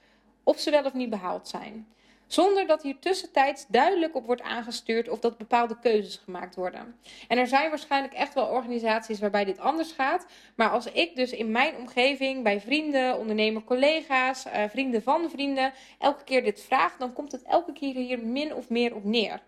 of 0.42 0.58
ze 0.58 0.70
wel 0.70 0.84
of 0.84 0.94
niet 0.94 1.10
behaald 1.10 1.48
zijn. 1.48 1.86
Zonder 2.26 2.66
dat 2.66 2.82
hier 2.82 2.98
tussentijds 2.98 3.66
duidelijk 3.68 4.14
op 4.14 4.26
wordt 4.26 4.42
aangestuurd 4.42 5.08
of 5.08 5.18
dat 5.18 5.38
bepaalde 5.38 5.78
keuzes 5.78 6.16
gemaakt 6.16 6.54
worden. 6.54 6.96
En 7.28 7.38
er 7.38 7.46
zijn 7.46 7.68
waarschijnlijk 7.68 8.14
echt 8.14 8.34
wel 8.34 8.46
organisaties 8.46 9.20
waarbij 9.20 9.44
dit 9.44 9.58
anders 9.58 9.92
gaat. 9.92 10.26
Maar 10.54 10.70
als 10.70 10.86
ik 10.86 11.16
dus 11.16 11.32
in 11.32 11.50
mijn 11.50 11.76
omgeving, 11.76 12.42
bij 12.42 12.60
vrienden, 12.60 13.18
ondernemer, 13.18 13.64
collega's, 13.64 14.44
eh, 14.44 14.64
vrienden 14.68 15.02
van 15.02 15.30
vrienden, 15.30 15.72
elke 15.98 16.24
keer 16.24 16.44
dit 16.44 16.60
vraag, 16.60 16.96
dan 16.96 17.12
komt 17.12 17.32
het 17.32 17.42
elke 17.42 17.72
keer 17.72 17.94
hier 17.94 18.18
min 18.18 18.54
of 18.54 18.68
meer 18.68 18.94
op 18.94 19.04
neer. 19.04 19.40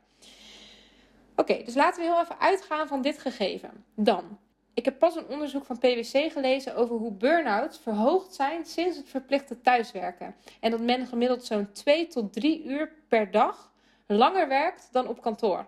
Oké, 1.38 1.62
dus 1.64 1.74
laten 1.74 2.00
we 2.02 2.08
heel 2.08 2.20
even 2.20 2.40
uitgaan 2.40 2.88
van 2.88 3.02
dit 3.02 3.18
gegeven. 3.18 3.84
Dan, 3.94 4.38
ik 4.74 4.84
heb 4.84 4.98
pas 4.98 5.16
een 5.16 5.26
onderzoek 5.26 5.64
van 5.64 5.78
PwC 5.78 6.32
gelezen 6.32 6.76
over 6.76 6.96
hoe 6.96 7.12
burn-outs 7.12 7.78
verhoogd 7.78 8.34
zijn 8.34 8.64
sinds 8.64 8.96
het 8.96 9.08
verplichte 9.08 9.60
thuiswerken. 9.60 10.34
En 10.60 10.70
dat 10.70 10.80
men 10.80 11.06
gemiddeld 11.06 11.44
zo'n 11.44 11.72
2 11.72 12.06
tot 12.06 12.32
3 12.32 12.64
uur 12.64 12.92
per 13.08 13.30
dag 13.30 13.72
langer 14.06 14.48
werkt 14.48 14.88
dan 14.92 15.08
op 15.08 15.22
kantoor. 15.22 15.66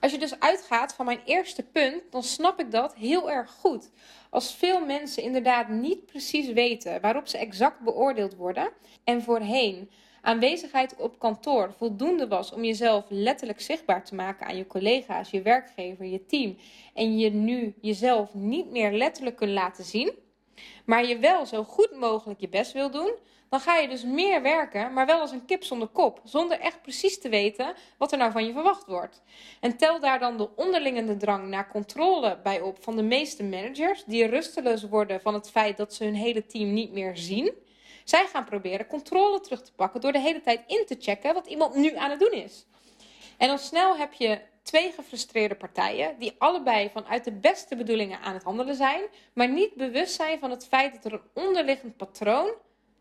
Als 0.00 0.12
je 0.12 0.18
dus 0.18 0.40
uitgaat 0.40 0.94
van 0.94 1.06
mijn 1.06 1.20
eerste 1.24 1.62
punt, 1.62 2.02
dan 2.10 2.22
snap 2.22 2.60
ik 2.60 2.70
dat 2.70 2.94
heel 2.94 3.30
erg 3.30 3.50
goed. 3.50 3.90
Als 4.30 4.54
veel 4.54 4.84
mensen 4.84 5.22
inderdaad 5.22 5.68
niet 5.68 6.06
precies 6.06 6.52
weten 6.52 7.00
waarop 7.00 7.28
ze 7.28 7.38
exact 7.38 7.80
beoordeeld 7.80 8.36
worden 8.36 8.70
en 9.04 9.22
voorheen 9.22 9.90
aanwezigheid 10.22 10.96
op 10.96 11.18
kantoor 11.18 11.72
voldoende 11.76 12.28
was 12.28 12.52
om 12.52 12.64
jezelf 12.64 13.04
letterlijk 13.08 13.60
zichtbaar 13.60 14.04
te 14.04 14.14
maken 14.14 14.46
aan 14.46 14.56
je 14.56 14.66
collega's, 14.66 15.30
je 15.30 15.42
werkgever, 15.42 16.04
je 16.04 16.26
team. 16.26 16.56
En 16.94 17.18
je 17.18 17.30
nu 17.30 17.74
jezelf 17.80 18.34
niet 18.34 18.70
meer 18.70 18.92
letterlijk 18.92 19.36
kunt 19.36 19.50
laten 19.50 19.84
zien, 19.84 20.12
maar 20.84 21.06
je 21.06 21.18
wel 21.18 21.46
zo 21.46 21.64
goed 21.64 21.96
mogelijk 21.96 22.40
je 22.40 22.48
best 22.48 22.72
wil 22.72 22.90
doen, 22.90 23.12
dan 23.52 23.60
ga 23.60 23.76
je 23.76 23.88
dus 23.88 24.04
meer 24.04 24.42
werken, 24.42 24.92
maar 24.92 25.06
wel 25.06 25.20
als 25.20 25.30
een 25.30 25.44
kip 25.44 25.64
zonder 25.64 25.88
kop, 25.88 26.20
zonder 26.24 26.60
echt 26.60 26.82
precies 26.82 27.18
te 27.18 27.28
weten 27.28 27.74
wat 27.98 28.12
er 28.12 28.18
nou 28.18 28.32
van 28.32 28.46
je 28.46 28.52
verwacht 28.52 28.86
wordt. 28.86 29.22
En 29.60 29.76
tel 29.76 30.00
daar 30.00 30.18
dan 30.18 30.36
de 30.36 30.48
onderlingende 30.56 31.16
drang 31.16 31.48
naar 31.48 31.70
controle 31.70 32.38
bij 32.42 32.60
op 32.60 32.82
van 32.82 32.96
de 32.96 33.02
meeste 33.02 33.44
managers, 33.44 34.04
die 34.04 34.26
rusteloos 34.26 34.82
worden 34.88 35.20
van 35.20 35.34
het 35.34 35.50
feit 35.50 35.76
dat 35.76 35.94
ze 35.94 36.04
hun 36.04 36.14
hele 36.14 36.46
team 36.46 36.72
niet 36.72 36.92
meer 36.92 37.16
zien. 37.16 37.52
Zij 38.04 38.26
gaan 38.26 38.44
proberen 38.44 38.86
controle 38.86 39.40
terug 39.40 39.62
te 39.62 39.72
pakken 39.72 40.00
door 40.00 40.12
de 40.12 40.20
hele 40.20 40.40
tijd 40.40 40.60
in 40.66 40.86
te 40.86 40.96
checken 40.98 41.34
wat 41.34 41.46
iemand 41.46 41.74
nu 41.74 41.96
aan 41.96 42.10
het 42.10 42.20
doen 42.20 42.32
is. 42.32 42.66
En 43.38 43.48
dan 43.48 43.58
snel 43.58 43.96
heb 43.96 44.12
je 44.12 44.40
twee 44.62 44.92
gefrustreerde 44.92 45.54
partijen 45.54 46.18
die 46.18 46.34
allebei 46.38 46.90
vanuit 46.90 47.24
de 47.24 47.32
beste 47.32 47.76
bedoelingen 47.76 48.20
aan 48.20 48.34
het 48.34 48.42
handelen 48.42 48.74
zijn, 48.74 49.02
maar 49.32 49.48
niet 49.48 49.74
bewust 49.74 50.14
zijn 50.14 50.38
van 50.38 50.50
het 50.50 50.66
feit 50.66 50.94
dat 50.94 51.04
er 51.04 51.12
een 51.12 51.44
onderliggend 51.44 51.96
patroon, 51.96 52.50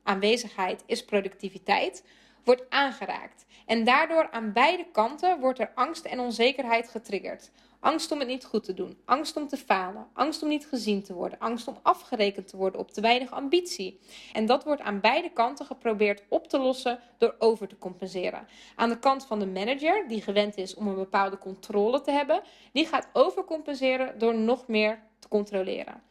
aanwezigheid 0.03 0.83
is 0.85 1.05
productiviteit, 1.05 2.03
wordt 2.43 2.69
aangeraakt. 2.69 3.45
En 3.65 3.83
daardoor 3.83 4.31
aan 4.31 4.53
beide 4.53 4.85
kanten 4.91 5.39
wordt 5.39 5.59
er 5.59 5.71
angst 5.75 6.05
en 6.05 6.19
onzekerheid 6.19 6.89
getriggerd. 6.89 7.51
Angst 7.79 8.11
om 8.11 8.19
het 8.19 8.27
niet 8.27 8.45
goed 8.45 8.63
te 8.63 8.73
doen, 8.73 8.97
angst 9.05 9.37
om 9.37 9.47
te 9.47 9.57
falen, 9.57 10.07
angst 10.13 10.43
om 10.43 10.49
niet 10.49 10.65
gezien 10.65 11.03
te 11.03 11.13
worden, 11.13 11.39
angst 11.39 11.67
om 11.67 11.77
afgerekend 11.81 12.47
te 12.47 12.57
worden 12.57 12.79
op 12.79 12.91
te 12.91 13.01
weinig 13.01 13.31
ambitie. 13.31 13.99
En 14.33 14.45
dat 14.45 14.63
wordt 14.63 14.81
aan 14.81 14.99
beide 14.99 15.29
kanten 15.29 15.65
geprobeerd 15.65 16.23
op 16.27 16.47
te 16.47 16.59
lossen 16.59 16.99
door 17.17 17.35
over 17.39 17.67
te 17.67 17.77
compenseren. 17.77 18.47
Aan 18.75 18.89
de 18.89 18.99
kant 18.99 19.25
van 19.25 19.39
de 19.39 19.47
manager, 19.47 20.07
die 20.07 20.21
gewend 20.21 20.57
is 20.57 20.75
om 20.75 20.87
een 20.87 20.95
bepaalde 20.95 21.37
controle 21.37 22.01
te 22.01 22.11
hebben, 22.11 22.41
die 22.71 22.85
gaat 22.85 23.07
overcompenseren 23.13 24.19
door 24.19 24.35
nog 24.35 24.67
meer 24.67 24.99
te 25.19 25.27
controleren. 25.27 26.01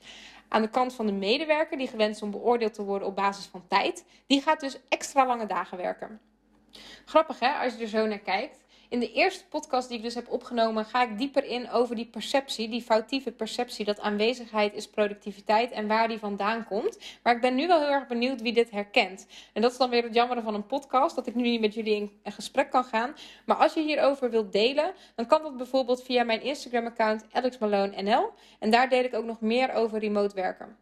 Aan 0.53 0.63
de 0.63 0.69
kant 0.69 0.95
van 0.95 1.07
de 1.07 1.13
medewerker, 1.13 1.79
die 1.79 1.89
gewend 1.89 2.15
is 2.15 2.23
om 2.23 2.31
beoordeeld 2.31 2.75
te 2.75 2.83
worden 2.83 3.09
op 3.09 3.17
basis 3.17 3.45
van 3.45 3.65
tijd, 3.69 4.05
die 4.27 4.43
gaat 4.43 4.61
dus 4.61 4.79
extra 4.89 5.27
lange 5.27 5.47
dagen 5.47 5.77
werken. 5.77 6.21
Grappig 7.05 7.39
hè, 7.39 7.53
als 7.53 7.75
je 7.75 7.83
er 7.83 7.89
zo 7.89 8.07
naar 8.07 8.19
kijkt. 8.19 8.65
In 8.91 9.01
de 9.01 9.13
eerste 9.13 9.45
podcast 9.47 9.89
die 9.89 9.97
ik 9.97 10.03
dus 10.03 10.15
heb 10.15 10.29
opgenomen, 10.29 10.85
ga 10.85 11.03
ik 11.03 11.19
dieper 11.19 11.45
in 11.45 11.71
over 11.71 11.97
die 11.97 12.07
perceptie, 12.07 12.69
die 12.69 12.83
foutieve 12.83 13.33
perceptie 13.33 13.85
dat 13.85 14.01
aanwezigheid 14.01 14.75
is 14.75 14.89
productiviteit 14.89 15.71
en 15.71 15.87
waar 15.87 16.09
die 16.09 16.19
vandaan 16.19 16.65
komt. 16.65 16.99
Maar 17.23 17.35
ik 17.35 17.41
ben 17.41 17.55
nu 17.55 17.67
wel 17.67 17.81
heel 17.81 17.91
erg 17.91 18.07
benieuwd 18.07 18.43
wie 18.43 18.53
dit 18.53 18.71
herkent. 18.71 19.27
En 19.53 19.63
dat 19.63 19.73
is 19.73 19.79
dan 19.79 19.91
weer 19.91 20.03
het 20.03 20.15
jammere 20.15 20.43
van 20.43 20.55
een 20.55 20.67
podcast, 20.67 21.17
dat 21.17 21.27
ik 21.27 21.35
nu 21.35 21.43
niet 21.43 21.61
met 21.61 21.75
jullie 21.75 21.95
in 21.95 22.11
een 22.23 22.33
gesprek 22.33 22.71
kan 22.71 22.85
gaan. 22.85 23.15
Maar 23.45 23.57
als 23.57 23.75
je 23.75 23.83
hierover 23.83 24.31
wilt 24.31 24.53
delen, 24.53 24.93
dan 25.15 25.27
kan 25.27 25.43
dat 25.43 25.57
bijvoorbeeld 25.57 26.03
via 26.03 26.25
mijn 26.25 26.43
Instagram-account 26.43 27.25
AlexMaloneNL. 27.33 28.33
En 28.59 28.71
daar 28.71 28.89
deel 28.89 29.05
ik 29.05 29.15
ook 29.15 29.25
nog 29.25 29.41
meer 29.41 29.73
over 29.73 29.99
remote 29.99 30.35
werken. 30.35 30.77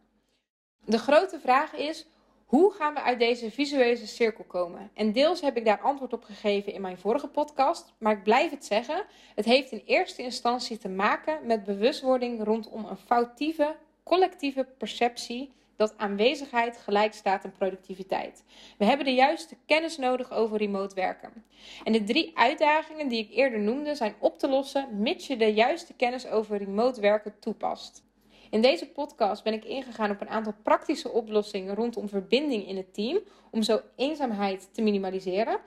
De 0.85 0.99
grote 0.99 1.39
vraag 1.39 1.73
is: 1.73 2.05
hoe 2.49 2.71
gaan 2.71 2.93
we 2.93 3.01
uit 3.01 3.19
deze 3.19 3.51
visuele 3.51 4.05
cirkel 4.05 4.43
komen? 4.43 4.91
En 4.93 5.11
deels 5.11 5.41
heb 5.41 5.57
ik 5.57 5.65
daar 5.65 5.79
antwoord 5.79 6.13
op 6.13 6.23
gegeven 6.23 6.73
in 6.73 6.81
mijn 6.81 6.97
vorige 6.97 7.27
podcast, 7.27 7.93
maar 7.97 8.17
ik 8.17 8.23
blijf 8.23 8.51
het 8.51 8.65
zeggen: 8.65 9.05
het 9.35 9.45
heeft 9.45 9.71
in 9.71 9.81
eerste 9.85 10.21
instantie 10.21 10.77
te 10.77 10.89
maken 10.89 11.45
met 11.45 11.63
bewustwording 11.63 12.43
rondom 12.43 12.85
een 12.85 12.97
foutieve 12.97 13.75
collectieve 14.03 14.67
perceptie 14.77 15.51
dat 15.75 15.97
aanwezigheid 15.97 16.77
gelijk 16.77 17.13
staat 17.13 17.45
aan 17.45 17.51
productiviteit. 17.51 18.43
We 18.77 18.85
hebben 18.85 19.05
de 19.05 19.13
juiste 19.13 19.55
kennis 19.65 19.97
nodig 19.97 20.31
over 20.31 20.57
remote 20.57 20.95
werken. 20.95 21.45
En 21.83 21.91
de 21.91 22.03
drie 22.03 22.31
uitdagingen 22.37 23.07
die 23.07 23.19
ik 23.19 23.31
eerder 23.31 23.59
noemde 23.59 23.95
zijn 23.95 24.15
op 24.19 24.39
te 24.39 24.47
lossen 24.47 25.01
mits 25.01 25.27
je 25.27 25.37
de 25.37 25.53
juiste 25.53 25.93
kennis 25.93 26.27
over 26.27 26.57
remote 26.57 27.01
werken 27.01 27.39
toepast. 27.39 28.03
In 28.49 28.61
deze 28.61 28.87
podcast 28.87 29.43
ben 29.43 29.53
ik 29.53 29.65
ingegaan 29.65 30.11
op 30.11 30.21
een 30.21 30.29
aantal 30.29 30.53
praktische 30.63 31.11
oplossingen 31.11 31.75
rondom 31.75 32.09
verbinding 32.09 32.67
in 32.67 32.77
het 32.77 32.93
team, 32.93 33.19
om 33.51 33.63
zo 33.63 33.81
eenzaamheid 33.95 34.69
te 34.73 34.81
minimaliseren. 34.81 35.59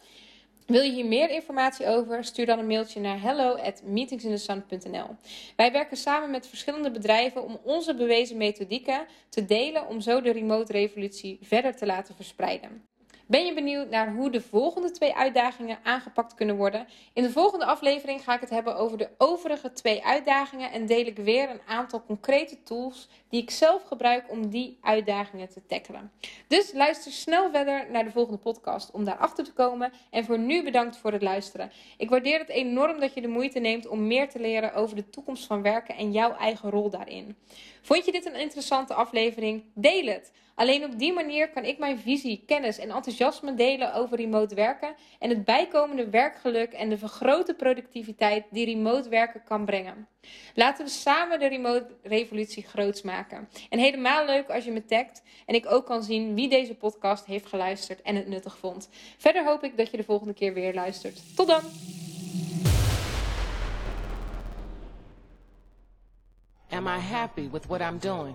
Wil 0.67 0.83
je 0.83 0.93
hier 0.93 1.07
meer 1.07 1.31
informatie 1.31 1.87
over? 1.87 2.25
Stuur 2.25 2.47
dan 2.47 2.59
een 2.59 2.67
mailtje 2.67 3.01
naar 3.01 3.21
hello@meetingsinthesun.nl. 3.21 5.17
Wij 5.57 5.73
werken 5.73 5.97
samen 5.97 6.31
met 6.31 6.47
verschillende 6.47 6.91
bedrijven 6.91 7.45
om 7.45 7.59
onze 7.65 7.95
bewezen 7.95 8.37
methodieken 8.37 9.07
te 9.29 9.45
delen 9.45 9.89
om 9.89 10.01
zo 10.01 10.21
de 10.21 10.33
remote 10.33 10.73
revolutie 10.73 11.39
verder 11.43 11.77
te 11.77 11.87
laten 11.87 12.15
verspreiden. 12.15 12.87
Ben 13.33 13.47
je 13.47 13.55
benieuwd 13.55 13.91
naar 13.91 14.13
hoe 14.13 14.31
de 14.31 14.41
volgende 14.41 14.91
twee 14.91 15.15
uitdagingen 15.15 15.79
aangepakt 15.83 16.35
kunnen 16.35 16.57
worden? 16.57 16.87
In 17.13 17.23
de 17.23 17.31
volgende 17.31 17.65
aflevering 17.65 18.25
ga 18.25 18.35
ik 18.35 18.41
het 18.41 18.51
hebben 18.51 18.77
over 18.77 18.99
de 18.99 19.09
overige 19.19 19.73
twee 19.73 20.05
uitdagingen 20.05 20.73
en 20.73 20.87
deel 20.87 21.07
ik 21.07 21.17
weer 21.17 21.51
een 21.51 21.61
aantal 21.67 22.03
concrete 22.07 22.63
tools 22.63 23.09
die 23.29 23.43
ik 23.43 23.51
zelf 23.51 23.83
gebruik 23.83 24.31
om 24.31 24.49
die 24.49 24.79
uitdagingen 24.81 25.49
te 25.49 25.67
tackelen. 25.67 26.13
Dus 26.47 26.73
luister 26.73 27.13
snel 27.13 27.51
verder 27.51 27.91
naar 27.91 28.05
de 28.05 28.11
volgende 28.11 28.39
podcast 28.39 28.91
om 28.91 29.05
daarachter 29.05 29.45
te 29.45 29.53
komen. 29.53 29.93
En 30.11 30.25
voor 30.25 30.39
nu 30.39 30.65
bedankt 30.65 30.97
voor 30.97 31.13
het 31.13 31.23
luisteren. 31.23 31.73
Ik 31.97 32.11
waardeer 32.11 32.39
het 32.39 32.49
enorm 32.49 33.01
dat 33.01 33.15
je 33.15 33.21
de 33.21 33.29
moeite 33.29 33.59
neemt 33.59 33.89
om 33.89 34.07
meer 34.07 34.29
te 34.29 34.41
leren 34.41 34.75
over 34.75 34.97
de 34.97 35.11
toekomst 35.11 35.47
van 35.47 35.63
werken 35.63 35.97
en 35.97 36.13
jouw 36.13 36.37
eigen 36.37 36.71
rol 36.71 36.91
daarin. 36.91 37.37
Vond 37.83 38.05
je 38.05 38.13
dit 38.13 38.27
een 38.27 38.41
interessante 38.41 38.95
aflevering? 38.95 39.65
Deel 39.75 40.07
het. 40.07 40.33
Alleen 40.55 40.85
op 40.85 40.99
die 40.99 41.13
manier 41.13 41.51
kan 41.51 41.65
ik 41.65 41.79
mijn 41.79 41.99
visie, 41.99 42.43
kennis 42.47 42.79
en 42.79 42.91
enthousiasme 42.91 43.55
delen 43.55 43.95
over 43.95 44.17
remote 44.17 44.55
werken 44.55 44.95
en 45.19 45.29
het 45.29 45.45
bijkomende 45.45 46.11
werkgeluk 46.11 46.73
en 46.73 46.89
de 46.89 46.99
vergrote 46.99 47.55
productiviteit 47.55 48.45
die 48.51 48.65
remote 48.65 49.09
werken 49.09 49.43
kan 49.45 49.65
brengen. 49.65 50.09
Laten 50.55 50.85
we 50.85 50.91
samen 50.91 51.39
de 51.39 51.47
remote 51.47 51.87
revolutie 52.03 52.63
groots 52.63 53.03
maken. 53.03 53.49
En 53.71 53.79
helemaal 53.79 54.27
leuk 54.27 54.51
als 54.51 54.65
je 54.65 54.71
me 54.71 54.85
tagt 54.85 55.23
en 55.47 55.55
ik 55.55 55.73
ook 55.73 55.87
kan 55.87 56.03
zien 56.03 56.35
wie 56.35 56.49
deze 56.49 56.75
podcast 56.75 57.27
heeft 57.27 57.47
geluisterd 57.47 58.03
en 58.03 58.17
het 58.17 58.29
nuttig 58.29 58.57
vond. 58.57 58.89
Verder 59.19 59.45
hoop 59.45 59.65
ik 59.65 59.77
dat 59.77 59.91
je 59.91 59.97
de 59.97 60.05
volgende 60.05 60.35
keer 60.35 60.55
weer 60.55 60.75
luistert. 60.75 61.37
Tot 61.37 61.47
dan! 61.47 61.63
Am 66.73 66.89
I 66.89 66.99
happy 66.99 67.49
with 67.49 67.69
what 67.69 67.83
I'm 67.83 67.99
doing? 67.99 68.35